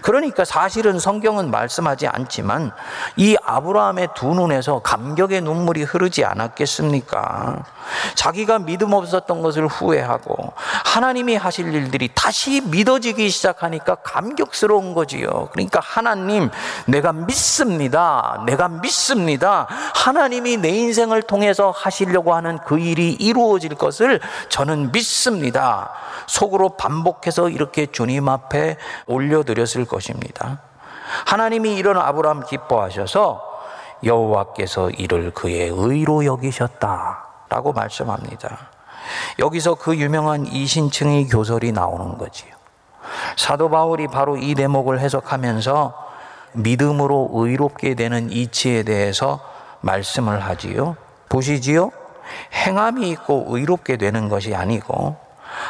그러니까 0.01 0.45
사실은 0.45 0.99
성경은 0.99 1.51
말씀하지 1.51 2.07
않지만 2.07 2.71
이 3.15 3.35
아브라함의 3.43 4.09
두 4.15 4.27
눈에서 4.33 4.79
감격의 4.79 5.41
눈물이 5.41 5.83
흐르지 5.83 6.25
않았겠습니까? 6.25 7.63
자기가 8.15 8.59
믿음 8.59 8.93
없었던 8.93 9.41
것을 9.41 9.67
후회하고 9.67 10.53
하나님이 10.85 11.35
하실 11.35 11.73
일들이 11.73 12.09
다시 12.13 12.61
믿어지기 12.61 13.29
시작하니까 13.29 13.95
감격스러운 13.95 14.93
거지요. 14.93 15.49
그러니까 15.51 15.79
하나님, 15.81 16.49
내가 16.85 17.13
믿습니다. 17.13 18.43
내가 18.45 18.67
믿습니다. 18.67 19.67
하나님이 19.95 20.57
내 20.57 20.69
인생을 20.69 21.21
통해서 21.23 21.71
하시려고 21.71 22.33
하는 22.33 22.57
그 22.65 22.79
일이 22.79 23.11
이루어질 23.13 23.75
것을 23.75 24.19
저는 24.49 24.91
믿습니다. 24.91 25.91
속으로 26.27 26.69
반복해서 26.69 27.49
이렇게 27.49 27.85
주님 27.85 28.27
앞에 28.27 28.77
올려드렸을 29.05 29.85
것입니다. 29.87 30.61
하나님이 31.25 31.75
이런 31.75 31.97
아브라함 31.97 32.45
기뻐하셔서 32.45 33.43
여호와께서 34.03 34.91
이를 34.91 35.31
그의 35.31 35.69
의로 35.73 36.25
여기셨다라고 36.25 37.73
말씀합니다. 37.73 38.69
여기서 39.39 39.75
그 39.75 39.95
유명한 39.95 40.45
이신층의 40.45 41.27
교설이 41.29 41.71
나오는 41.71 42.17
거지요. 42.17 42.53
사도 43.37 43.69
바울이 43.69 44.07
바로 44.07 44.37
이 44.37 44.53
대목을 44.53 44.99
해석하면서 44.99 46.07
믿음으로 46.53 47.29
의롭게 47.33 47.95
되는 47.95 48.31
이치에 48.31 48.83
대해서 48.83 49.39
말씀을 49.81 50.43
하지요. 50.43 50.95
보시지요? 51.29 51.91
행함이 52.53 53.09
있고 53.11 53.45
의롭게 53.49 53.97
되는 53.97 54.29
것이 54.29 54.53
아니고 54.53 55.15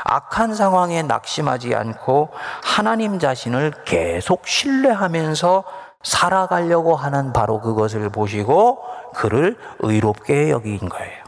악한 0.04 0.56
상황에 0.56 1.04
낙심하지 1.04 1.76
않고 1.76 2.30
하나님 2.64 3.20
자신을 3.20 3.74
계속 3.86 4.48
신뢰하면서 4.48 5.64
살아가려고 6.04 6.96
하는 6.96 7.34
바로 7.34 7.60
그것을 7.60 8.10
보시고 8.10 8.82
그를 9.14 9.58
의롭게 9.80 10.50
여긴 10.50 10.88
거예요. 10.88 11.24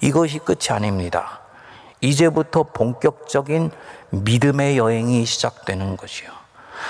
이것이 0.00 0.38
끝이 0.38 0.68
아닙니다. 0.70 1.40
이제부터 2.00 2.64
본격적인 2.64 3.70
믿음의 4.10 4.78
여행이 4.78 5.24
시작되는 5.24 5.96
것이요. 5.96 6.30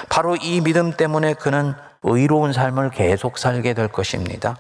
바로 0.09 0.37
이 0.37 0.61
믿음 0.61 0.93
때문에 0.93 1.35
그는 1.35 1.75
의로운 2.03 2.53
삶을 2.53 2.91
계속 2.91 3.39
살게 3.39 3.75
될 3.75 3.89
것입니다. 3.89 4.57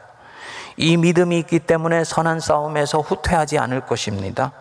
이 0.77 0.97
믿음이 0.97 1.39
있기 1.41 1.61
때문에 1.61 2.05
선한 2.05 2.41
싸움에서 2.41 3.01
후퇴하지 3.01 3.59
않을 3.59 3.83
것입니다. 3.83 4.53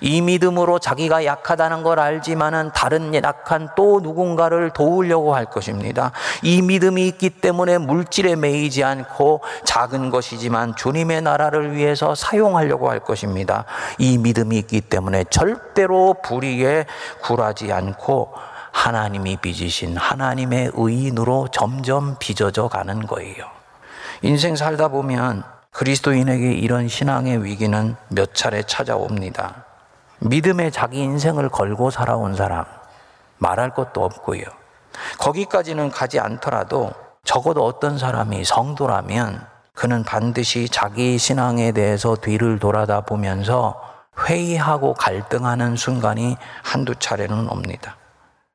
이 0.00 0.20
믿음으로 0.20 0.78
자기가 0.78 1.24
약하다는 1.24 1.82
걸 1.82 1.98
알지만은 1.98 2.70
다른 2.74 3.14
약한 3.14 3.68
또 3.76 4.00
누군가를 4.00 4.70
도우려고 4.70 5.34
할 5.34 5.46
것입니다. 5.46 6.12
이 6.42 6.62
믿음이 6.62 7.06
있기 7.08 7.30
때문에 7.30 7.78
물질에 7.78 8.36
매이지 8.36 8.84
않고 8.84 9.40
작은 9.64 10.10
것이지만 10.10 10.76
주님의 10.76 11.22
나라를 11.22 11.74
위해서 11.74 12.14
사용하려고 12.14 12.90
할 12.90 13.00
것입니다. 13.00 13.64
이 13.98 14.18
믿음이 14.18 14.56
있기 14.58 14.80
때문에 14.82 15.24
절대로 15.30 16.16
불의에 16.22 16.86
굴하지 17.22 17.72
않고 17.72 18.32
하나님이 18.72 19.38
빚으신 19.38 19.96
하나님의 19.96 20.72
의인으로 20.74 21.48
점점 21.50 22.16
빚어져 22.18 22.68
가는 22.68 23.06
거예요. 23.06 23.46
인생 24.22 24.54
살다 24.54 24.88
보면 24.88 25.55
그리스도인에게 25.76 26.52
이런 26.52 26.88
신앙의 26.88 27.44
위기는 27.44 27.96
몇 28.08 28.34
차례 28.34 28.62
찾아옵니다. 28.62 29.66
믿음에 30.20 30.70
자기 30.70 31.00
인생을 31.00 31.50
걸고 31.50 31.90
살아온 31.90 32.34
사람, 32.34 32.64
말할 33.36 33.74
것도 33.74 34.02
없고요. 34.02 34.44
거기까지는 35.18 35.90
가지 35.90 36.18
않더라도 36.18 36.92
적어도 37.24 37.62
어떤 37.66 37.98
사람이 37.98 38.42
성도라면 38.44 39.46
그는 39.74 40.02
반드시 40.02 40.66
자기 40.70 41.18
신앙에 41.18 41.72
대해서 41.72 42.16
뒤를 42.16 42.58
돌아다 42.58 43.02
보면서 43.02 43.78
회의하고 44.26 44.94
갈등하는 44.94 45.76
순간이 45.76 46.38
한두 46.62 46.94
차례는 46.94 47.50
옵니다. 47.50 47.96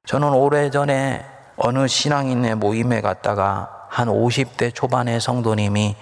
저는 0.08 0.30
오래전에 0.34 1.24
어느 1.58 1.88
신앙인의 1.88 2.56
모임에 2.56 3.02
갔다가 3.02 3.86
한 3.90 4.08
50대 4.08 4.74
초반의 4.74 5.22
성도님이 5.22 5.96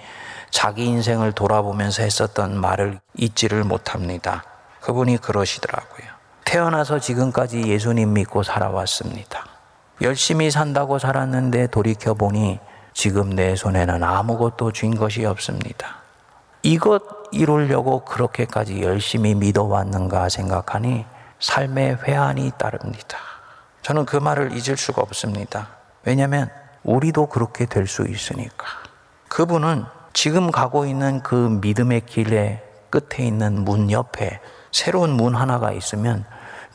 자기 0.50 0.84
인생을 0.86 1.32
돌아보면서 1.32 2.02
했었던 2.02 2.60
말을 2.60 3.00
잊지를 3.14 3.64
못합니다. 3.64 4.44
그분이 4.80 5.18
그러시더라고요. 5.18 6.08
태어나서 6.44 6.98
지금까지 6.98 7.62
예수님 7.68 8.12
믿고 8.12 8.42
살아왔습니다. 8.42 9.44
열심히 10.02 10.50
산다고 10.50 10.98
살았는데 10.98 11.68
돌이켜보니 11.68 12.58
지금 12.92 13.30
내 13.30 13.54
손에는 13.54 14.02
아무것도 14.02 14.72
쥔 14.72 14.96
것이 14.96 15.24
없습니다. 15.24 15.96
이것 16.62 17.02
이루려고 17.32 18.04
그렇게까지 18.04 18.82
열심히 18.82 19.34
믿어왔는가 19.34 20.28
생각하니 20.28 21.06
삶의 21.38 21.98
회한이 22.02 22.52
따릅니다. 22.58 23.18
저는 23.82 24.04
그 24.04 24.16
말을 24.16 24.52
잊을 24.52 24.76
수가 24.76 25.02
없습니다. 25.02 25.68
왜냐하면 26.04 26.50
우리도 26.82 27.26
그렇게 27.26 27.66
될 27.66 27.86
수 27.86 28.06
있으니까. 28.06 28.66
그분은 29.28 29.84
지금 30.12 30.50
가고 30.50 30.86
있는 30.86 31.22
그 31.22 31.58
믿음의 31.62 32.02
길의 32.06 32.62
끝에 32.90 33.26
있는 33.26 33.64
문 33.64 33.90
옆에 33.90 34.40
새로운 34.72 35.10
문 35.12 35.34
하나가 35.34 35.72
있으면 35.72 36.24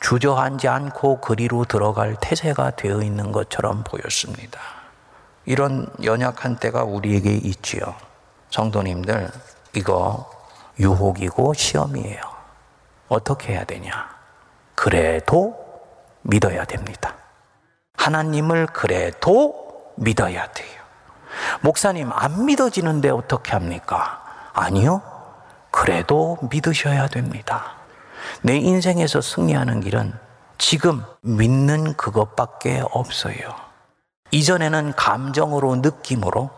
주저앉지 0.00 0.68
않고 0.68 1.20
그리로 1.20 1.64
들어갈 1.64 2.16
태세가 2.20 2.76
되어 2.76 3.02
있는 3.02 3.32
것처럼 3.32 3.84
보였습니다. 3.84 4.60
이런 5.44 5.88
연약한 6.02 6.56
때가 6.56 6.84
우리에게 6.84 7.32
있지요. 7.32 7.94
성도님들, 8.50 9.30
이거 9.74 10.30
유혹이고 10.78 11.54
시험이에요. 11.54 12.20
어떻게 13.08 13.52
해야 13.52 13.64
되냐? 13.64 14.16
그래도 14.74 15.56
믿어야 16.22 16.64
됩니다. 16.64 17.14
하나님을 17.94 18.66
그래도 18.66 19.92
믿어야 19.96 20.50
돼요. 20.52 20.85
목사님, 21.60 22.10
안 22.12 22.44
믿어지는데 22.44 23.10
어떻게 23.10 23.52
합니까? 23.52 24.22
아니요. 24.52 25.02
그래도 25.70 26.38
믿으셔야 26.50 27.08
됩니다. 27.08 27.72
내 28.42 28.56
인생에서 28.56 29.20
승리하는 29.20 29.80
길은 29.80 30.14
지금 30.58 31.04
믿는 31.20 31.94
그것밖에 31.94 32.82
없어요. 32.90 33.54
이전에는 34.30 34.94
감정으로, 34.96 35.76
느낌으로, 35.76 36.50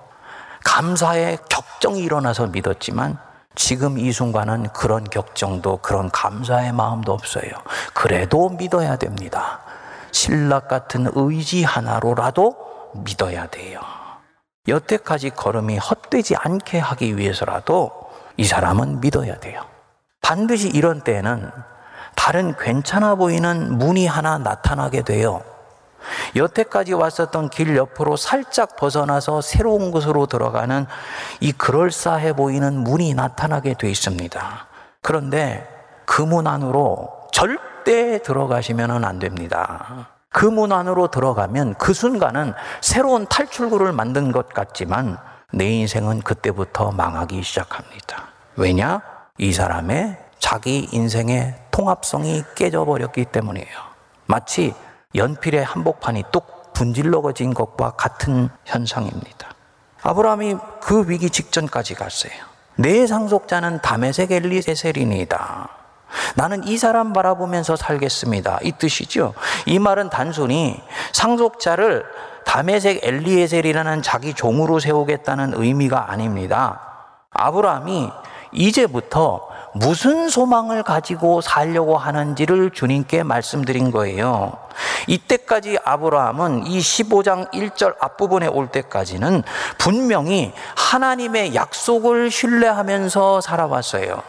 감사의 0.65 1.39
격정이 1.49 2.01
일어나서 2.01 2.47
믿었지만 2.49 3.19
지금 3.55 3.99
이 3.99 4.13
순간은 4.13 4.69
그런 4.73 5.05
격정도 5.05 5.79
그런 5.79 6.11
감사의 6.11 6.73
마음도 6.73 7.13
없어요. 7.13 7.51
그래도 7.93 8.51
믿어야 8.51 8.97
됩니다. 8.97 9.61
신락 10.13 10.69
같은 10.69 11.11
의지 11.15 11.65
하나로라도 11.65 12.57
믿어야 12.95 13.47
돼요. 13.49 13.81
여태까지 14.69 15.31
걸음이 15.31 15.79
헛되지 15.79 16.37
않게 16.37 16.79
하기 16.79 17.17
위해서라도 17.17 17.91
이 18.37 18.45
사람은 18.45 19.01
믿어야 19.01 19.39
돼요. 19.39 19.65
반드시 20.21 20.69
이런 20.69 21.01
때에는 21.01 21.51
다른 22.15 22.55
괜찮아 22.57 23.15
보이는 23.15 23.79
문이 23.79 24.07
하나 24.07 24.39
나타나게 24.39 25.03
돼요. 25.03 25.43
여태까지 26.37 26.95
왔었던 26.95 27.51
길 27.51 27.77
옆으로 27.77 28.17
살짝 28.17 28.77
벗어나서 28.77 29.41
새로운 29.41 29.91
곳으로 29.91 30.27
들어가는 30.27 30.87
이 31.41 31.53
그럴싸해 31.53 32.35
보이는 32.35 32.75
문이 32.75 33.15
나타나게 33.15 33.75
돼 33.75 33.91
있습니다. 33.91 34.67
그런데 35.03 35.69
그 36.05 36.23
문 36.23 36.47
안으로 36.47 37.29
절대 37.33 38.23
들어가시면 38.23 39.05
안 39.05 39.19
됩니다. 39.19 40.18
그 40.39 40.47
문 40.47 40.71
안으로 40.71 41.09
들어가면 41.09 41.75
그 41.79 41.93
순간은 41.93 42.55
새로운 42.81 43.27
탈출구를 43.27 43.91
만든 43.91 44.31
것 44.31 44.51
같지만 44.51 45.19
내 45.53 45.69
인생은 45.69 46.21
그때부터 46.21 46.93
망하기 46.93 47.43
시작합니다. 47.43 48.29
왜냐? 48.55 49.03
이 49.39 49.53
사람의 49.53 50.17
자기 50.39 50.89
인생의 50.93 51.57
통합성이 51.73 52.45
깨져버렸기 52.55 53.25
때문이에요. 53.25 53.67
마치 54.27 54.75
연필의 55.17 55.65
한복판이 55.65 56.23
뚝 56.31 56.73
분질러진 56.73 57.53
것과 57.53 57.95
같은 57.97 58.49
현상입니다. 58.65 59.49
아브라함이 60.03 60.55
그 60.81 61.11
위기 61.11 61.31
직전까지 61.31 61.95
갔어요. 61.95 62.33
내 62.77 63.09
상속자는 63.09 63.81
다메섹 63.83 64.31
엘리세셀이니다. 64.31 65.78
나는 66.35 66.65
이 66.65 66.79
사람 66.79 67.13
바라보면서 67.13 67.77
살겠습니다. 67.77 68.61
이 68.63 68.73
뜻이죠. 68.73 69.35
이 69.67 69.79
말은 69.79 70.11
단순히 70.11 70.81
상속자를 71.13 72.05
다메섹 72.45 73.01
엘리에셀이라는 73.03 74.03
자기 74.03 74.35
종으로 74.35 74.79
세우겠다는 74.79 75.53
의미가 75.55 76.11
아닙니다. 76.11 76.81
아브라함이 77.31 78.11
이제부터 78.53 79.49
무슨 79.75 80.29
소망을 80.29 80.83
가지고 80.83 81.41
살려고 81.41 81.99
하는지를 81.99 82.71
주님께 82.71 83.23
말씀드린 83.23 83.91
거예요. 83.91 84.55
이때까지 85.07 85.79
아브라함은 85.85 86.67
이 86.67 86.79
15장 86.79 87.53
1절 87.53 87.97
앞부분에 88.01 88.47
올 88.47 88.69
때까지는 88.69 89.43
분명히 89.77 90.53
하나님의 90.77 91.55
약속을 91.55 92.31
신뢰하면서 92.31 93.41
살아왔어요. 93.41 94.23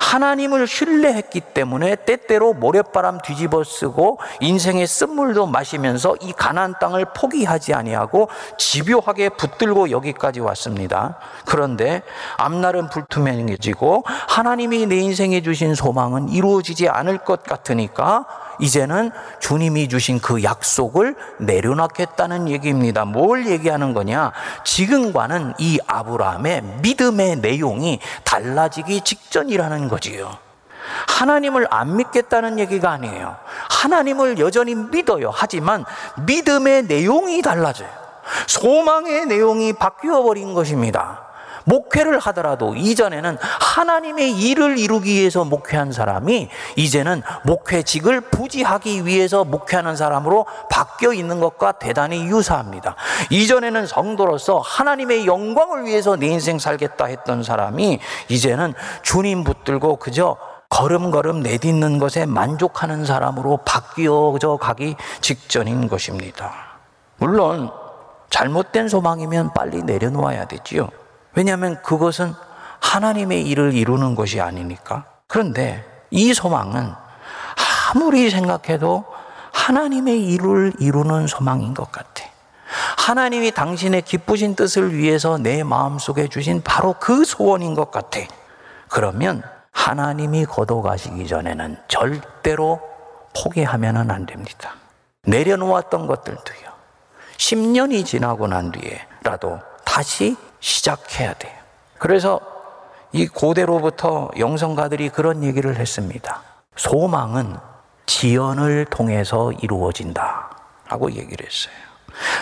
하나님을 0.00 0.66
신뢰했기 0.66 1.40
때문에 1.40 1.96
때때로 1.96 2.54
모래바람 2.54 3.20
뒤집어 3.22 3.64
쓰고 3.64 4.18
인생의 4.40 4.86
쓴물도 4.86 5.46
마시면서 5.46 6.16
이 6.20 6.32
가나안 6.32 6.74
땅을 6.80 7.06
포기하지 7.14 7.74
아니하고 7.74 8.28
집요하게 8.58 9.30
붙들고 9.30 9.90
여기까지 9.90 10.40
왔습니다. 10.40 11.18
그런데 11.44 12.02
앞날은 12.36 12.88
불투명해지고 12.90 14.04
하나님이 14.06 14.86
내 14.86 14.96
인생에 14.96 15.42
주신 15.42 15.74
소망은 15.74 16.28
이루어지지 16.28 16.88
않을 16.88 17.18
것 17.18 17.42
같으니까 17.42 18.26
이제는 18.60 19.10
주님이 19.40 19.88
주신 19.88 20.20
그 20.20 20.42
약속을 20.42 21.16
내려놓겠다는 21.38 22.48
얘기입니다. 22.48 23.04
뭘 23.04 23.46
얘기하는 23.46 23.94
거냐? 23.94 24.32
지금과는 24.64 25.54
이 25.58 25.78
아브라함의 25.86 26.62
믿음의 26.82 27.36
내용이 27.36 28.00
달라지기 28.24 29.00
직전이라는 29.00 29.88
거지요. 29.88 30.38
하나님을 31.08 31.66
안 31.70 31.96
믿겠다는 31.96 32.58
얘기가 32.58 32.90
아니에요. 32.90 33.36
하나님을 33.70 34.38
여전히 34.38 34.74
믿어요. 34.74 35.30
하지만 35.32 35.84
믿음의 36.26 36.84
내용이 36.84 37.42
달라져요. 37.42 37.88
소망의 38.46 39.26
내용이 39.26 39.72
바뀌어 39.72 40.22
버린 40.22 40.54
것입니다. 40.54 41.29
목회를 41.64 42.18
하더라도 42.18 42.74
이전에는 42.74 43.38
하나님의 43.40 44.32
일을 44.32 44.78
이루기 44.78 45.14
위해서 45.14 45.44
목회한 45.44 45.92
사람이 45.92 46.48
이제는 46.76 47.22
목회직을 47.44 48.20
부지하기 48.22 49.06
위해서 49.06 49.44
목회하는 49.44 49.96
사람으로 49.96 50.46
바뀌어 50.70 51.12
있는 51.12 51.40
것과 51.40 51.72
대단히 51.72 52.24
유사합니다. 52.26 52.96
이전에는 53.30 53.86
성도로서 53.86 54.58
하나님의 54.58 55.26
영광을 55.26 55.84
위해서 55.84 56.16
내 56.16 56.26
인생 56.26 56.58
살겠다 56.58 57.06
했던 57.06 57.42
사람이 57.42 58.00
이제는 58.28 58.74
주님 59.02 59.44
붙들고 59.44 59.96
그저 59.96 60.36
걸음걸음 60.70 61.40
내딛는 61.40 61.98
것에 61.98 62.26
만족하는 62.26 63.04
사람으로 63.04 63.58
바뀌어져 63.64 64.56
가기 64.56 64.94
직전인 65.20 65.88
것입니다. 65.88 66.52
물론 67.18 67.70
잘못된 68.30 68.88
소망이면 68.88 69.52
빨리 69.52 69.82
내려놓아야 69.82 70.46
되지요. 70.46 70.88
왜냐하면 71.34 71.80
그것은 71.82 72.34
하나님의 72.80 73.46
일을 73.46 73.74
이루는 73.74 74.14
것이 74.14 74.40
아니니까. 74.40 75.04
그런데 75.26 75.84
이 76.10 76.34
소망은 76.34 76.92
아무리 77.94 78.30
생각해도 78.30 79.04
하나님의 79.52 80.24
일을 80.26 80.72
이루는 80.78 81.26
소망인 81.26 81.74
것 81.74 81.92
같아. 81.92 82.24
하나님이 82.98 83.52
당신의 83.52 84.02
기쁘신 84.02 84.54
뜻을 84.54 84.94
위해서 84.94 85.38
내 85.38 85.62
마음속에 85.62 86.28
주신 86.28 86.62
바로 86.62 86.94
그 87.00 87.24
소원인 87.24 87.74
것 87.74 87.90
같아. 87.90 88.20
그러면 88.88 89.42
하나님이 89.72 90.46
거둬가시기 90.46 91.26
전에는 91.26 91.78
절대로 91.88 92.80
포기하면 93.34 94.10
안 94.10 94.26
됩니다. 94.26 94.74
내려놓았던 95.22 96.06
것들도요. 96.06 96.70
10년이 97.36 98.04
지나고 98.04 98.46
난 98.46 98.70
뒤에라도 98.72 99.60
다시 99.84 100.36
시작해야 100.60 101.34
돼요. 101.34 101.52
그래서 101.98 102.40
이 103.12 103.26
고대로부터 103.26 104.30
영성가들이 104.38 105.08
그런 105.08 105.42
얘기를 105.42 105.76
했습니다. 105.76 106.42
소망은 106.76 107.56
지연을 108.06 108.86
통해서 108.86 109.52
이루어진다. 109.52 110.50
라고 110.88 111.10
얘기를 111.12 111.46
했어요. 111.46 111.74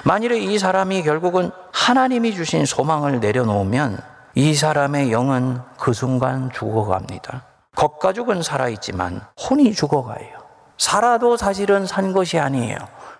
만일에 0.04 0.38
이 0.38 0.58
사람이 0.58 1.02
결국은 1.02 1.50
하나님이 1.72 2.34
주신 2.34 2.64
소망을 2.64 3.20
내려놓으면 3.20 3.98
이 4.34 4.54
사람의 4.54 5.12
영은 5.12 5.60
그 5.78 5.92
순간 5.92 6.50
죽어갑니다. 6.52 7.44
겉가죽은 7.76 8.42
살아있지만 8.42 9.20
혼이 9.38 9.74
죽어가요. 9.74 10.38
살아도 10.78 11.36
사실은 11.36 11.86
산 11.86 12.12
것이 12.12 12.38
아니에요. 12.38 12.76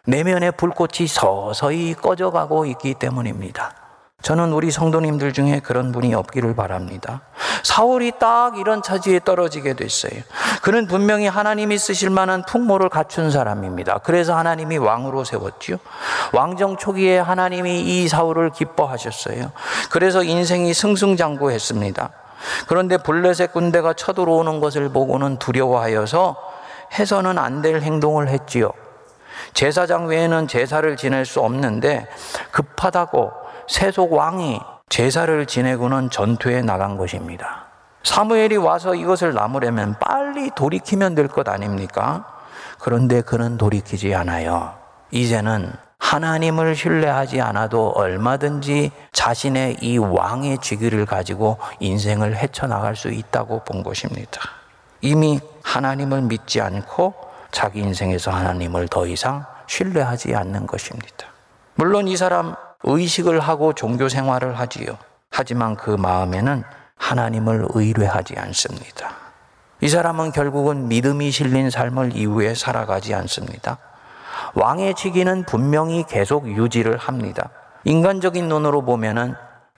내면의 0.07 0.53
불꽃이 0.53 1.07
서서히 1.07 1.95
꺼져가고 1.95 2.67
있기 2.67 2.95
때문입니다. 2.95 3.75
저는 4.23 4.53
우리 4.53 4.73
성도님들 4.73 5.33
중에 5.33 5.61
그런 5.61 5.93
분이 5.93 6.13
없기를 6.13 6.57
바랍니다. 6.57 7.23
사울이 7.63 8.13
딱 8.19 8.59
이런 8.59 8.83
차지에 8.83 9.21
떨어지게 9.25 9.75
됐어요. 9.75 10.21
그는 10.63 10.89
분명히 10.89 11.29
하나님이 11.29 11.79
쓰실 11.79 12.11
만한 12.11 12.43
풍모를 12.45 12.89
갖춘 12.89 13.31
사람입니다. 13.31 13.99
그래서 13.99 14.37
하나님이 14.37 14.77
왕으로 14.79 15.23
세웠지요. 15.23 15.77
왕정 16.33 16.79
초기에 16.79 17.19
하나님이 17.21 17.81
이 17.81 18.09
사울을 18.09 18.51
기뻐하셨어요. 18.51 19.53
그래서 19.91 20.25
인생이 20.25 20.75
승승장구했습니다. 20.75 22.11
그런데 22.67 22.97
블레셋 22.99 23.53
군대가 23.53 23.93
쳐들어오는 23.93 24.59
것을 24.61 24.89
보고는 24.89 25.39
두려워하여서 25.39 26.37
해서는 26.99 27.39
안 27.39 27.63
될 27.63 27.83
행동을 27.83 28.29
했지요. 28.29 28.73
제사장 29.55 30.07
외에는 30.07 30.49
제사를 30.49 30.97
지낼 30.97 31.25
수 31.25 31.41
없는데 31.41 32.09
급하다고 32.51 33.48
세속 33.69 34.13
왕이 34.13 34.61
제사를 34.89 35.47
지내고는 35.47 36.11
전투에 36.11 36.63
나간 36.63 36.97
것입니다. 36.97 37.67
사무엘이 38.03 38.57
와서 38.57 38.95
이것을 38.95 39.35
나무려면 39.35 39.97
빨리 39.99 40.51
돌이키면 40.57 41.15
될 41.15 41.29
것 41.29 41.49
아닙니까? 41.49 42.25
그런데 42.79 43.21
그는 43.21 43.59
돌이키지 43.59 44.15
않아요. 44.15 44.75
이제는 45.11 45.73
하나님을 45.99 46.75
신뢰하지 46.75 47.41
않아도 47.41 47.91
얼마든지 47.91 48.93
자신의 49.13 49.79
이 49.83 49.99
왕의 49.99 50.59
직위를 50.59 51.05
가지고 51.05 51.59
인생을 51.81 52.37
헤쳐나갈 52.37 52.97
수 52.97 53.09
있다고 53.09 53.65
본 53.65 53.83
것입니다. 53.83 54.41
이미 55.01 55.41
하나님을 55.65 56.23
믿지 56.23 56.61
않고 56.61 57.15
자기 57.51 57.81
인생에서 57.81 58.31
하나님을 58.31 58.89
더 58.89 59.07
이상 59.07 59.45
신뢰하지 59.67 60.35
않는 60.35 60.67
것입니다. 60.67 61.27
물론 61.75 62.09
이 62.09 62.17
사람 62.17 62.55
의식을 62.85 63.41
하고 63.41 63.73
종교 63.73 64.09
생활을 64.09 64.59
하지요. 64.59 64.99
하지만 65.31 65.77
그 65.77 65.91
마음에는 65.91 66.65
하나님을 66.97 67.67
의뢰하지 67.71 68.35
않습니다. 68.39 69.11
이 69.81 69.89
사람은 69.89 70.33
결국은 70.33 70.89
믿음이 70.89 71.31
실린 71.31 71.71
삶을 71.71 72.17
이후에 72.17 72.55
살아가지 72.55 73.15
않습니다. 73.15 73.79
왕의 74.55 74.95
직위는 74.95 75.45
분명히 75.45 76.05
계속 76.05 76.49
유지를 76.49 76.97
합니다. 76.97 77.51
인간적인 77.85 78.49
눈으로 78.49 78.83
보면은 78.83 79.35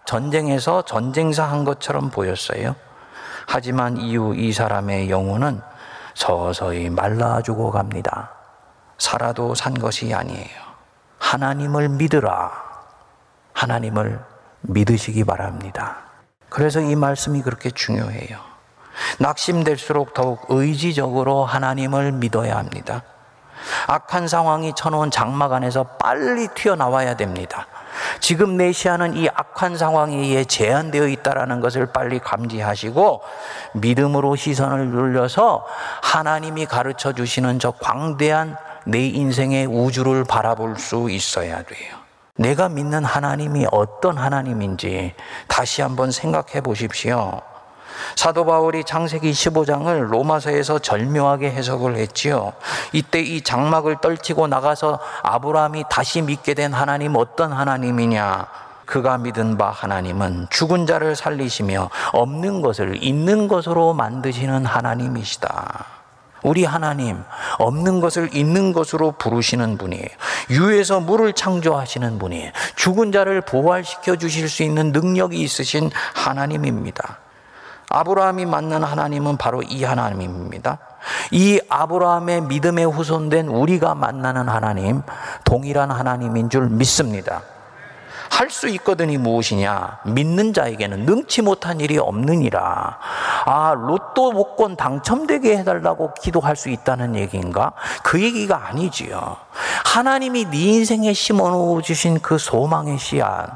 전쟁에서 0.06 0.82
전쟁사 0.82 1.44
한 1.44 1.64
것처럼 1.64 2.10
보였어요. 2.10 2.74
하지만 3.46 3.96
이후 3.98 4.34
이 4.34 4.52
사람의 4.52 5.10
영혼은 5.10 5.60
서서히 6.14 6.88
말라 6.88 7.42
죽어 7.42 7.70
갑니다. 7.70 8.30
살아도 8.98 9.54
산 9.54 9.74
것이 9.74 10.14
아니에요. 10.14 10.48
하나님을 11.18 11.88
믿으라. 11.90 12.69
하나님을 13.52 14.20
믿으시기 14.62 15.24
바랍니다. 15.24 15.98
그래서 16.48 16.80
이 16.80 16.94
말씀이 16.94 17.42
그렇게 17.42 17.70
중요해요. 17.70 18.38
낙심될수록 19.18 20.14
더욱 20.14 20.44
의지적으로 20.48 21.44
하나님을 21.44 22.12
믿어야 22.12 22.56
합니다. 22.56 23.02
악한 23.86 24.28
상황이 24.28 24.72
쳐놓은 24.74 25.10
장막 25.10 25.52
안에서 25.52 25.84
빨리 25.98 26.48
튀어나와야 26.48 27.16
됩니다. 27.16 27.66
지금 28.20 28.56
내 28.56 28.72
시야는 28.72 29.16
이 29.16 29.28
악한 29.28 29.76
상황에 29.76 30.16
의해 30.16 30.44
제한되어 30.44 31.08
있다라는 31.08 31.60
것을 31.60 31.86
빨리 31.86 32.18
감지하시고 32.18 33.22
믿음으로 33.74 34.36
시선을 34.36 34.92
돌려서 34.92 35.66
하나님이 36.02 36.66
가르쳐 36.66 37.12
주시는 37.12 37.58
저 37.58 37.72
광대한 37.72 38.56
내 38.84 39.06
인생의 39.06 39.66
우주를 39.66 40.24
바라볼 40.24 40.78
수 40.78 41.10
있어야 41.10 41.62
돼요. 41.62 41.99
내가 42.36 42.68
믿는 42.68 43.04
하나님이 43.04 43.66
어떤 43.70 44.16
하나님인지 44.16 45.14
다시 45.48 45.82
한번 45.82 46.10
생각해 46.10 46.60
보십시오. 46.62 47.40
사도 48.16 48.44
바울이 48.44 48.84
창세기 48.84 49.30
15장을 49.30 50.08
로마서에서 50.08 50.78
절묘하게 50.78 51.50
해석을 51.50 51.96
했지요. 51.96 52.52
이때 52.92 53.20
이 53.20 53.42
장막을 53.42 53.96
떨치고 54.00 54.46
나가서 54.46 54.98
아브라함이 55.22 55.84
다시 55.90 56.22
믿게 56.22 56.54
된 56.54 56.72
하나님 56.72 57.16
어떤 57.16 57.52
하나님이냐? 57.52 58.46
그가 58.86 59.18
믿은 59.18 59.56
바 59.56 59.70
하나님은 59.70 60.48
죽은 60.50 60.86
자를 60.86 61.14
살리시며 61.14 61.90
없는 62.12 62.60
것을 62.60 63.02
있는 63.02 63.46
것으로 63.46 63.94
만드시는 63.94 64.64
하나님이시다. 64.66 65.99
우리 66.42 66.64
하나님 66.64 67.22
없는 67.58 68.00
것을 68.00 68.34
있는 68.34 68.72
것으로 68.72 69.12
부르시는 69.12 69.78
분이에요. 69.78 70.06
유에서 70.50 71.00
물을 71.00 71.32
창조하시는 71.32 72.18
분이에요. 72.18 72.52
죽은 72.76 73.12
자를 73.12 73.40
부활시켜 73.40 74.16
주실 74.16 74.48
수 74.48 74.62
있는 74.62 74.92
능력이 74.92 75.40
있으신 75.40 75.90
하나님입니다. 76.14 77.18
아브라함이 77.90 78.46
만난 78.46 78.84
하나님은 78.84 79.36
바로 79.36 79.62
이 79.62 79.82
하나님입니다. 79.82 80.78
이 81.32 81.60
아브라함의 81.68 82.42
믿음에 82.42 82.84
후손된 82.84 83.48
우리가 83.48 83.94
만나는 83.94 84.48
하나님, 84.48 85.02
동일한 85.44 85.90
하나님인 85.90 86.50
줄 86.50 86.68
믿습니다. 86.68 87.42
할 88.30 88.50
수 88.50 88.68
있거든이 88.68 89.16
무엇이냐? 89.18 90.00
믿는 90.06 90.52
자에게는 90.52 91.04
능치 91.04 91.42
못한 91.42 91.80
일이 91.80 91.98
없느니라. 91.98 92.98
아, 93.44 93.74
로또 93.76 94.30
복권 94.32 94.76
당첨되게 94.76 95.58
해달라고 95.58 96.14
기도할 96.14 96.56
수 96.56 96.68
있다는 96.70 97.16
얘기인가? 97.16 97.72
그 98.02 98.22
얘기가 98.22 98.68
아니지요. 98.68 99.36
하나님이 99.84 100.46
네 100.46 100.58
인생에 100.58 101.12
심어 101.12 101.80
주신 101.82 102.20
그 102.20 102.38
소망의 102.38 102.98
씨앗, 102.98 103.48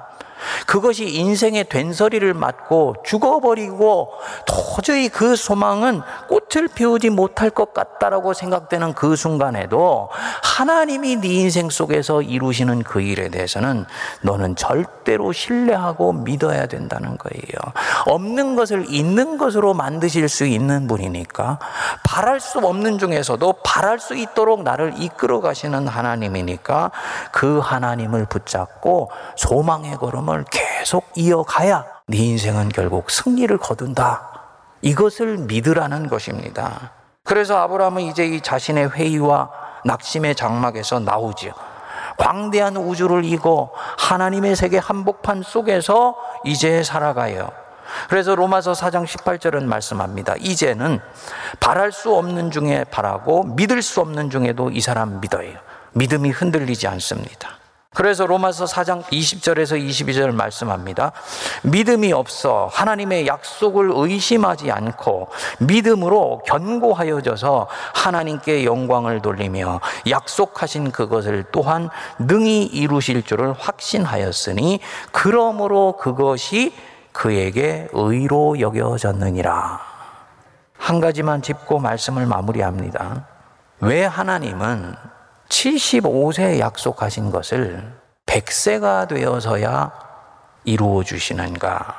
그것이 0.67 1.09
인생의 1.09 1.65
된서리를 1.69 2.33
맞고 2.35 2.97
죽어버리고 3.05 4.11
도저히 4.47 5.09
그 5.09 5.37
소망은 5.37 6.03
꽃을 6.29 6.69
피우지 6.75 7.11
못할 7.11 7.51
것 7.51 7.75
같다라고 7.75 8.35
생각되는 8.35 8.95
그 8.95 9.17
순간에도 9.17 10.09
하나님이 10.43 11.17
네 11.17 11.29
인생 11.29 11.71
속에서 11.71 12.23
이루시는 12.23 12.83
그 12.83 13.01
일에 13.01 13.29
대해서는 13.29 13.85
너는 14.23 14.57
절대로 14.57 15.33
신뢰하고 15.33 16.13
믿어야 16.13 16.67
된다는 16.67 17.17
거예요. 17.19 17.73
없는 18.07 18.57
것을 18.57 18.87
있는 18.89 19.39
것으로 19.39 19.75
만드실 19.75 20.29
수 20.29 20.47
있는 20.47 20.87
분이니까 20.87 21.59
바랄 22.05 22.41
수 22.41 22.59
없는 22.59 22.99
중에서도 22.99 23.55
바랄 23.65 23.99
수 23.99 24.15
있도록 24.15 24.63
나를 24.63 24.95
이끌어 24.99 25.41
가시는 25.41 25.89
하나님이니까 25.89 26.91
그 27.33 27.59
하나님을 27.59 28.27
붙잡고 28.27 29.11
소망의 29.37 29.97
걸음을 29.97 30.34
삶을 30.35 30.45
계속 30.51 31.05
이어가야 31.15 31.85
네 32.09 32.19
인생은 32.19 32.71
결국 32.71 33.11
승리를 33.11 33.57
거둔다. 33.59 34.31
이것을 34.83 35.39
믿으라는 35.39 36.09
것입니다. 36.09 36.91
그래서 37.23 37.57
아브라함은 37.59 38.03
이제 38.03 38.27
이 38.27 38.41
자신의 38.41 38.91
회의와 38.91 39.51
낙심의 39.85 40.35
장막에서 40.35 41.01
나오지요. 41.01 41.53
광대한 42.19 42.77
우주를 42.77 43.25
이고 43.25 43.71
하나님의 43.99 44.57
세계 44.57 44.79
한복판 44.79 45.43
속에서 45.43 46.17
이제 46.45 46.83
살아가요. 46.83 47.51
그래서 48.09 48.35
로마서 48.35 48.73
4장 48.73 49.07
18절은 49.07 49.65
말씀합니다. 49.65 50.35
이제는 50.39 51.01
바랄 51.61 51.93
수 51.93 52.15
없는 52.15 52.51
중에 52.51 52.85
바라고 52.91 53.45
믿을 53.45 53.83
수 53.83 54.01
없는 54.01 54.31
중에도 54.31 54.71
이 54.71 54.81
사람 54.81 55.21
믿어요. 55.21 55.53
믿음이 55.93 56.31
흔들리지 56.31 56.89
않습니다. 56.89 57.64
그래서 57.95 58.27
로마서 58.27 58.65
4장 58.67 59.03
20절에서 59.05 59.81
22절 59.81 60.35
말씀합니다. 60.35 61.13
믿음이 61.63 62.13
없어 62.13 62.69
하나님의 62.73 63.27
약속을 63.27 63.91
의심하지 63.95 64.71
않고 64.71 65.29
믿음으로 65.61 66.43
견고하여져서 66.47 67.69
하나님께 67.95 68.65
영광을 68.65 69.23
돌리며 69.23 69.81
약속하신 70.11 70.91
그것을 70.91 71.45
또한 71.53 71.89
능히 72.19 72.65
이루실 72.65 73.23
줄을 73.23 73.53
확신하였으니 73.53 74.81
그러므로 75.13 75.97
그것이 75.97 76.75
그에게 77.13 77.89
의로 77.93 78.59
여겨졌느니라. 78.59 79.81
한 80.77 81.01
가지만 81.01 81.41
짚고 81.41 81.79
말씀을 81.79 82.27
마무리합니다. 82.27 83.27
왜 83.81 84.05
하나님은 84.05 85.14
75세에 85.49 86.59
약속하신 86.59 87.31
것을 87.31 87.93
100세가 88.27 89.09
되어서야 89.09 89.93
이루어 90.65 91.03
주시는가? 91.03 91.95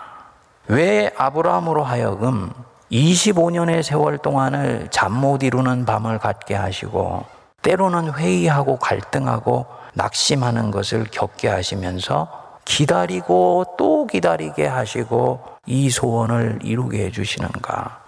왜 0.68 1.12
아브라함으로 1.18 1.84
하여금 1.84 2.52
25년의 2.92 3.84
세월 3.84 4.18
동안을 4.18 4.88
잠 4.92 5.14
못 5.14 5.44
이루는 5.44 5.86
밤을 5.86 6.18
갖게 6.20 6.56
하시고 6.56 7.24
때로는 7.62 8.14
회의하고 8.14 8.78
갈등하고 8.78 9.66
낙심하는 9.94 10.72
것을 10.72 11.06
겪게 11.10 11.48
하시면서 11.48 12.44
기다리고 12.66 13.76
또 13.78 14.08
기다리게 14.08 14.66
하시고 14.68 15.40
이 15.66 15.90
소원을 15.90 16.60
이루게 16.64 17.06
해주시는가? 17.06 18.05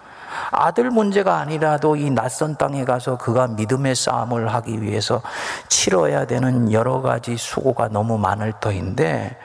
아들 0.52 0.90
문제가 0.90 1.38
아니라도 1.38 1.96
이 1.96 2.10
낯선 2.10 2.56
땅에 2.56 2.86
가서 2.86 3.18
그가 3.18 3.48
믿음의 3.48 3.96
싸움을 3.96 4.54
하기 4.54 4.82
위해서 4.82 5.22
치러야 5.68 6.26
되는 6.26 6.72
여러 6.72 7.02
가지 7.02 7.38
수고가 7.38 7.88
너무 7.90 8.18
많을 8.18 8.54
터인데 8.60 9.38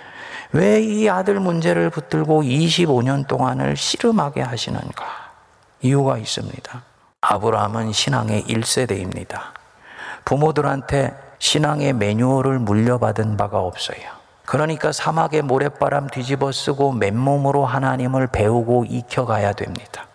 왜 0.53 0.83
이 0.83 1.09
아들 1.09 1.41
문제를 1.41 1.91
붙들고 1.91 2.43
25년 2.43 3.27
동안을 3.27 3.77
씨름하게 3.77 4.43
하시는가? 4.43 5.05
이유가 5.81 6.19
있습니다. 6.19 6.83
아브라함은 7.23 7.93
신앙의 7.93 8.45
1세대입니다. 8.45 9.39
부모들한테 10.25 11.15
신앙의 11.39 11.95
매뉴얼을 11.95 12.59
물려받은 12.59 13.37
바가 13.37 13.61
없어요. 13.61 13.99
그러니까 14.45 14.93
사막의 14.93 15.43
모래바람 15.43 16.09
뒤집어 16.09 16.53
쓰고 16.53 16.93
맨몸으로 16.93 17.65
하나님을 17.65 18.27
배우고 18.29 18.85
익혀가야 18.89 19.55
됩니다. 19.55 20.07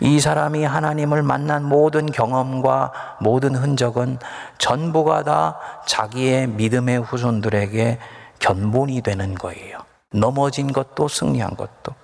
이 0.00 0.20
사람이 0.20 0.64
하나님을 0.64 1.22
만난 1.22 1.64
모든 1.64 2.06
경험과 2.06 2.92
모든 3.20 3.54
흔적은 3.54 4.18
전부가 4.58 5.22
다 5.24 5.58
자기의 5.86 6.48
믿음의 6.48 7.00
후손들에게 7.00 7.98
견본이 8.38 9.02
되는 9.02 9.34
거예요. 9.34 9.78
넘어진 10.12 10.72
것도 10.72 11.08
승리한 11.08 11.56
것도. 11.56 11.94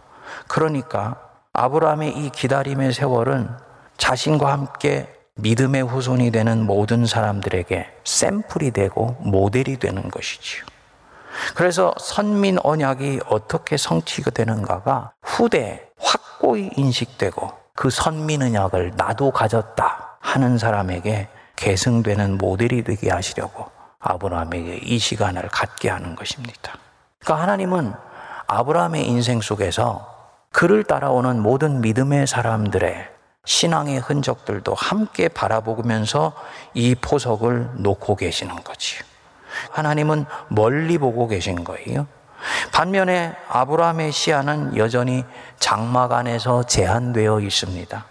그러니까 0.49 1.16
아브라함의 1.53 2.16
이 2.16 2.31
기다림의 2.31 2.92
세월은 2.92 3.49
자신과 3.97 4.51
함께 4.51 5.09
믿음의 5.35 5.83
후손이 5.83 6.31
되는 6.31 6.66
모든 6.66 7.07
사람들에게 7.07 7.87
샘플이 8.05 8.71
되고 8.73 9.16
모델이 9.21 9.79
되는 9.79 10.11
것이지요. 10.11 10.64
그래서 11.55 11.95
선민 11.99 12.59
언약이 12.62 13.21
어떻게 13.27 13.77
성취가 13.77 14.31
되는가가 14.31 15.12
후대 15.23 15.88
확고히 15.99 16.71
인식되고 16.77 17.62
그 17.74 17.90
선민은약을 17.90 18.92
나도 18.96 19.30
가졌다 19.30 20.16
하는 20.20 20.58
사람에게 20.58 21.28
계승되는 21.56 22.38
모델이 22.38 22.85
되게 22.85 23.11
하시려고 23.11 23.70
아브라함에게 23.98 24.80
이 24.82 24.98
시간을 24.98 25.48
갖게 25.48 25.88
하는 25.88 26.16
것입니다. 26.16 26.74
그러니까 27.20 27.42
하나님은 27.42 27.94
아브라함의 28.46 29.06
인생 29.06 29.40
속에서 29.40 30.08
그를 30.50 30.85
따라오는 30.85 31.40
모든 31.40 31.80
믿음의 31.80 32.26
사람들의 32.26 33.08
신앙의 33.44 33.98
흔적들도 33.98 34.74
함께 34.74 35.28
바라보면서 35.28 36.32
이 36.74 36.94
포석을 36.94 37.70
놓고 37.76 38.16
계시는 38.16 38.62
거지요. 38.62 39.02
하나님은 39.70 40.26
멀리 40.48 40.98
보고 40.98 41.26
계신 41.28 41.64
거예요. 41.64 42.06
반면에 42.72 43.35
아브라함의 43.48 44.12
시야는 44.12 44.76
여전히 44.76 45.24
장막 45.59 46.12
안에서 46.12 46.62
제한되어 46.64 47.40
있습니다. 47.40 48.05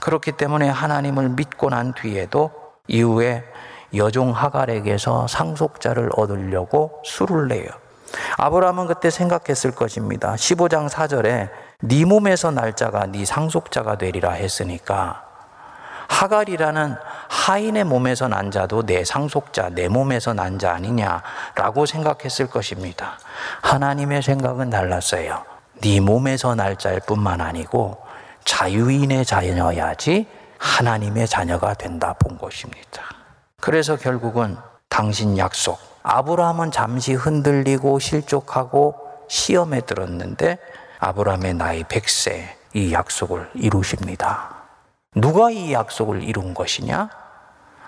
그렇기 0.00 0.32
때문에 0.32 0.68
하나님을 0.68 1.30
믿고 1.30 1.70
난 1.70 1.94
뒤에도 1.94 2.50
이후에 2.88 3.44
여종 3.94 4.32
하갈에게서 4.32 5.26
상속자를 5.28 6.10
얻으려고 6.16 7.00
수를 7.04 7.48
내요. 7.48 7.68
아브라함은 8.36 8.86
그때 8.86 9.10
생각했을 9.10 9.72
것입니다. 9.72 10.34
15장 10.34 10.88
4절에 10.88 11.50
네 11.80 12.04
몸에서 12.04 12.50
날짜가 12.50 13.06
네 13.06 13.24
상속자가 13.24 13.98
되리라 13.98 14.32
했으니까 14.32 15.24
하갈이라는 16.08 16.96
하인의 17.28 17.84
몸에서 17.84 18.28
난 18.28 18.50
자도 18.50 18.82
내 18.84 19.04
상속자, 19.04 19.70
내 19.70 19.88
몸에서 19.88 20.32
난 20.32 20.58
자 20.58 20.72
아니냐라고 20.72 21.86
생각했을 21.86 22.46
것입니다. 22.48 23.18
하나님의 23.62 24.22
생각은 24.22 24.70
달랐어요. 24.70 25.44
네 25.80 26.00
몸에서 26.00 26.54
날 26.54 26.76
자일 26.76 27.00
뿐만 27.00 27.40
아니고 27.40 27.98
자유인의 28.44 29.24
자녀야지 29.24 30.26
하나님의 30.58 31.26
자녀가 31.26 31.74
된다 31.74 32.14
본 32.18 32.38
것입니다. 32.38 33.02
그래서 33.60 33.96
결국은 33.96 34.56
당신 34.88 35.36
약속, 35.38 35.78
아브라함은 36.04 36.70
잠시 36.70 37.14
흔들리고 37.14 37.98
실족하고 37.98 38.94
시험에 39.28 39.80
들었는데 39.80 40.58
아브라함의 41.00 41.54
나이 41.54 41.82
100세 41.84 42.46
이 42.74 42.92
약속을 42.92 43.50
이루십니다. 43.54 44.63
누가 45.14 45.50
이 45.50 45.72
약속을 45.72 46.22
이룬 46.22 46.54
것이냐? 46.54 47.08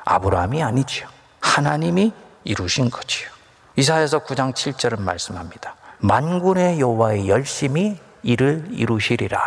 아브라함이 0.04 0.62
아니지요. 0.62 1.08
하나님이 1.40 2.12
이루신 2.44 2.90
거지요. 2.90 3.28
이사에서 3.76 4.20
9장 4.20 4.54
7절은 4.54 5.00
말씀합니다. 5.00 5.74
만군의 5.98 6.80
여호와의 6.80 7.28
열심히 7.28 7.98
이를 8.22 8.66
이루시리라. 8.70 9.40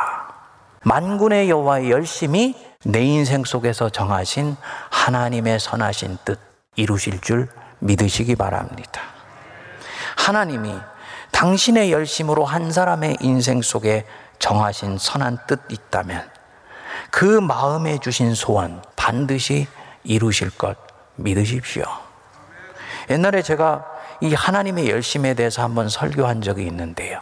만군의 0.83 1.49
여호와의 1.49 1.91
열심히 1.91 2.55
내 2.83 3.01
인생 3.01 3.43
속에서 3.43 3.89
정하신 3.89 4.55
하나님의 4.89 5.59
선하신 5.59 6.17
뜻 6.25 6.39
이루실 6.75 7.21
줄 7.21 7.49
믿으시기 7.79 8.35
바랍니다. 8.35 9.01
하나님이 10.17 10.75
당신의 11.31 11.91
열심으로 11.91 12.45
한 12.45 12.71
사람의 12.71 13.17
인생 13.21 13.61
속에 13.61 14.05
정하신 14.39 14.97
선한 14.97 15.39
뜻 15.47 15.59
있다면 15.69 16.38
그 17.11 17.25
마음에 17.25 17.97
주신 17.99 18.33
소원 18.33 18.81
반드시 18.95 19.67
이루실 20.03 20.57
것 20.57 20.77
믿으십시오. 21.15 21.83
옛날에 23.09 23.41
제가 23.41 23.85
이 24.21 24.33
하나님의 24.33 24.89
열심에 24.89 25.33
대해서 25.33 25.63
한번 25.63 25.89
설교한 25.89 26.41
적이 26.41 26.65
있는데요. 26.67 27.19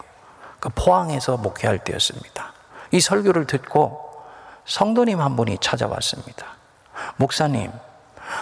그 0.60 0.69
포항에서 0.69 1.38
목회할 1.38 1.80
때였습니다. 1.80 2.53
이 2.91 2.99
설교를 2.99 3.45
듣고 3.45 4.08
성도님 4.65 5.21
한 5.21 5.36
분이 5.36 5.60
찾아왔습니다. 5.62 6.45
목사님, 7.17 7.71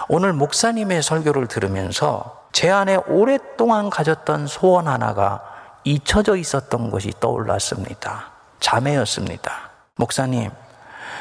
오늘 0.07 0.33
목사님의 0.33 1.03
설교를 1.03 1.47
들으면서 1.47 2.47
제 2.51 2.71
안에 2.71 2.95
오랫동안 3.07 3.89
가졌던 3.89 4.47
소원 4.47 4.87
하나가 4.87 5.43
잊혀져 5.83 6.35
있었던 6.35 6.89
것이 6.89 7.11
떠올랐습니다. 7.19 8.31
자매였습니다. 8.59 9.71
목사님, 9.97 10.49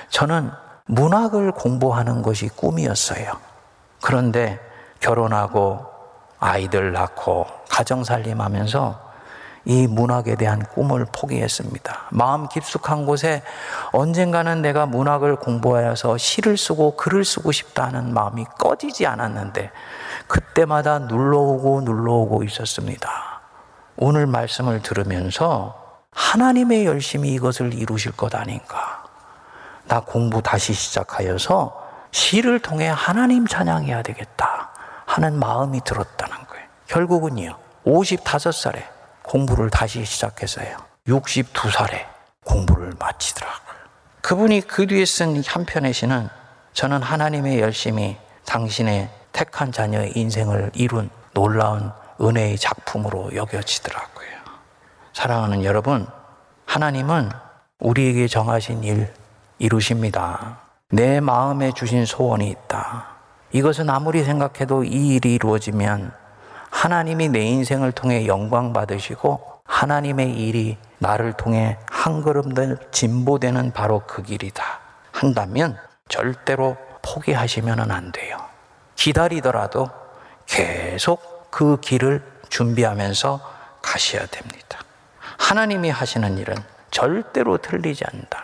저는 0.09 0.51
문학을 0.87 1.53
공부하는 1.53 2.23
것이 2.23 2.49
꿈이었어요. 2.49 3.33
그런데 4.03 4.61
결혼하고 5.01 5.87
아이들 6.39 6.93
낳고 6.93 7.47
가정 7.71 8.05
살림하면서 8.05 9.05
이 9.67 9.87
문학에 9.87 10.37
대한 10.37 10.63
꿈을 10.63 11.07
포기했습니다. 11.11 12.09
마음 12.11 12.49
깊숙한 12.49 13.07
곳에 13.07 13.43
언젠가는 13.93 14.61
내가 14.61 14.85
문학을 14.85 15.37
공부하여서 15.37 16.19
시를 16.19 16.59
쓰고 16.59 16.97
글을 16.97 17.25
쓰고 17.25 17.51
싶다는 17.51 18.13
마음이 18.13 18.45
꺼지지 18.59 19.07
않았는데 19.07 19.71
그때마다 20.27 20.99
눌러오고 20.99 21.81
눌러오고 21.83 22.43
있었습니다. 22.45 23.41
오늘 23.97 24.27
말씀을 24.27 24.83
들으면서 24.83 25.83
하나님의 26.11 26.85
열심히 26.85 27.33
이것을 27.33 27.75
이루실 27.75 28.13
것 28.13 28.35
아닌가. 28.35 29.04
나 29.87 30.01
공부 30.01 30.43
다시 30.43 30.73
시작하여서 30.73 31.83
시를 32.11 32.61
통해 32.61 32.89
하나님 32.89 33.47
찬양해야 33.47 34.03
되겠다 34.03 34.71
하는 35.07 35.39
마음이 35.39 35.81
들었다는 35.85 36.47
거예요. 36.47 36.67
결국은요, 36.87 37.57
55살에 37.85 38.83
공부를 39.23 39.71
다시 39.71 40.05
시작했어요. 40.05 40.77
62살에 41.07 42.07
공부를 42.45 42.95
마치더라고요. 42.99 43.75
그분이 44.23 44.63
그 44.63 44.87
뒤에 44.87 45.05
쓴 45.05 45.43
한편의 45.45 45.93
시는 45.93 46.29
저는 46.73 47.03
하나님의 47.03 47.61
열심히 47.61 48.17
당신의 48.47 49.11
택한 49.33 49.73
자녀의 49.73 50.13
인생을 50.17 50.71
이룬 50.75 51.11
놀라운 51.33 51.91
은혜의 52.21 52.59
작품으로 52.59 53.35
여겨지더라고요. 53.35 54.29
사랑하는 55.13 55.65
여러분, 55.65 56.07
하나님은 56.67 57.31
우리에게 57.81 58.29
정하신 58.29 58.85
일 58.85 59.13
이루십니다. 59.65 60.59
내 60.91 61.21
마음에 61.21 61.73
주신 61.73 62.05
소원이 62.05 62.51
있다. 62.51 63.07
이것은 63.53 63.89
아무리 63.89 64.23
생각해도 64.23 64.85
이 64.85 65.15
일이 65.15 65.35
이루어지면 65.37 66.13
하나님이 66.69 67.31
내 67.31 67.41
인생을 67.41 67.93
통해 67.93 68.27
영광 68.27 68.75
받으시고 68.75 69.63
하나님의 69.65 70.35
일이 70.35 70.77
나를 70.99 71.33
통해 71.33 71.79
한 71.87 72.21
걸음 72.21 72.53
더 72.53 72.77
진보되는 72.91 73.73
바로 73.73 74.03
그 74.07 74.23
길이다. 74.23 74.63
한다면 75.13 75.79
절대로 76.09 76.77
포기하시면 77.01 77.91
안 77.91 78.13
돼요. 78.13 78.37
기다리더라도 78.97 79.89
계속 80.45 81.51
그 81.51 81.79
길을 81.81 82.23
준비하면서 82.51 83.41
가셔야 83.81 84.27
됩니다. 84.27 84.81
하나님이 85.39 85.89
하시는 85.89 86.37
일은 86.37 86.55
절대로 86.91 87.57
틀리지 87.57 88.05
않는다는 88.07 88.44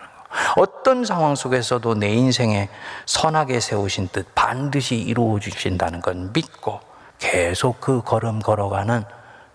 어떤 0.57 1.05
상황 1.05 1.35
속에서도 1.35 1.95
내 1.95 2.09
인생에 2.09 2.69
선하게 3.05 3.59
세우신 3.59 4.09
뜻 4.11 4.33
반드시 4.33 4.95
이루어 4.95 5.39
주신다는 5.39 6.01
건 6.01 6.31
믿고 6.33 6.79
계속 7.19 7.79
그 7.79 8.01
걸음 8.01 8.39
걸어가는 8.39 9.03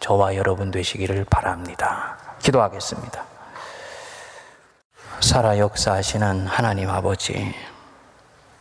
저와 0.00 0.36
여러분 0.36 0.70
되시기를 0.70 1.24
바랍니다. 1.28 2.18
기도하겠습니다. 2.40 3.24
살아 5.20 5.58
역사하시는 5.58 6.46
하나님 6.46 6.90
아버지, 6.90 7.54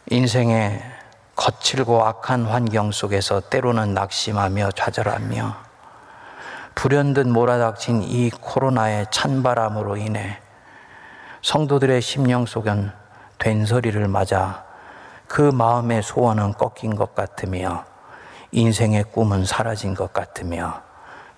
인생의 0.09 0.81
거칠고 1.35 2.05
악한 2.05 2.45
환경 2.45 2.91
속에서 2.91 3.41
때로는 3.41 3.93
낙심하며 3.93 4.71
좌절하며 4.71 5.55
불현듯 6.75 7.27
몰아닥친 7.27 8.03
이 8.03 8.29
코로나의 8.29 9.07
찬바람으로 9.11 9.97
인해 9.97 10.39
성도들의 11.45 12.01
심령 12.01 12.47
속엔 12.47 12.91
된소리를 13.37 14.07
맞아 14.07 14.65
그 15.27 15.43
마음의 15.43 16.01
소원은 16.01 16.53
꺾인 16.53 16.95
것 16.95 17.13
같으며 17.13 17.85
인생의 18.51 19.03
꿈은 19.11 19.45
사라진 19.45 19.93
것 19.93 20.11
같으며 20.11 20.81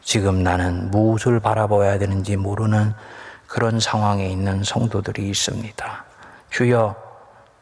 지금 0.01 0.43
나는 0.43 0.91
무엇을 0.91 1.41
바라봐야 1.41 1.99
되는지 1.99 2.37
모르는 2.37 2.93
그런 3.47 3.81
상황에 3.81 4.25
있는 4.29 4.63
성도들이 4.63 5.27
있습니다. 5.27 6.05
주여 6.51 6.95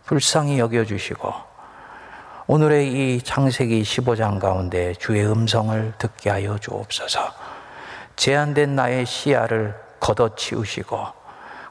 불쌍히 0.05 0.59
여겨주시고 0.59 1.33
오늘의 2.45 2.91
이 3.15 3.21
창세기 3.23 3.81
15장 3.81 4.39
가운데 4.39 4.93
주의 4.93 5.25
음성을 5.25 5.93
듣게 5.97 6.29
하여 6.29 6.59
주옵소서 6.59 7.21
제한된 8.15 8.75
나의 8.75 9.07
시야를 9.07 9.73
걷어치우시고 9.99 11.14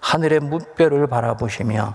하늘의 0.05 0.41
무별을 0.41 1.07
바라보시며 1.07 1.95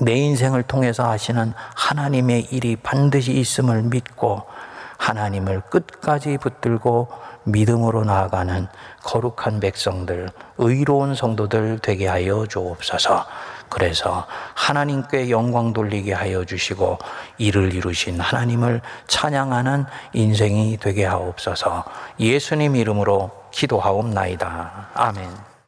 내 0.00 0.14
인생을 0.14 0.62
통해서 0.62 1.08
하시는 1.10 1.52
하나님의 1.76 2.48
일이 2.50 2.74
반드시 2.76 3.32
있음을 3.32 3.82
믿고 3.82 4.44
하나님을 4.96 5.60
끝까지 5.68 6.38
붙들고 6.38 7.08
믿음으로 7.44 8.04
나아가는 8.04 8.66
거룩한 9.02 9.60
백성들, 9.60 10.30
의로운 10.56 11.14
성도들 11.14 11.80
되게 11.80 12.06
하여 12.06 12.46
주옵소서. 12.46 13.26
그래서 13.68 14.26
하나님께 14.54 15.28
영광 15.28 15.74
돌리게 15.74 16.14
하여 16.14 16.44
주시고 16.44 16.98
이를 17.36 17.74
이루신 17.74 18.20
하나님을 18.20 18.80
찬양하는 19.06 19.84
인생이 20.14 20.78
되게 20.78 21.04
하옵소서. 21.04 21.84
예수님 22.18 22.74
이름으로 22.76 23.30
기도하옵나이다. 23.50 24.88
아멘. 24.94 25.47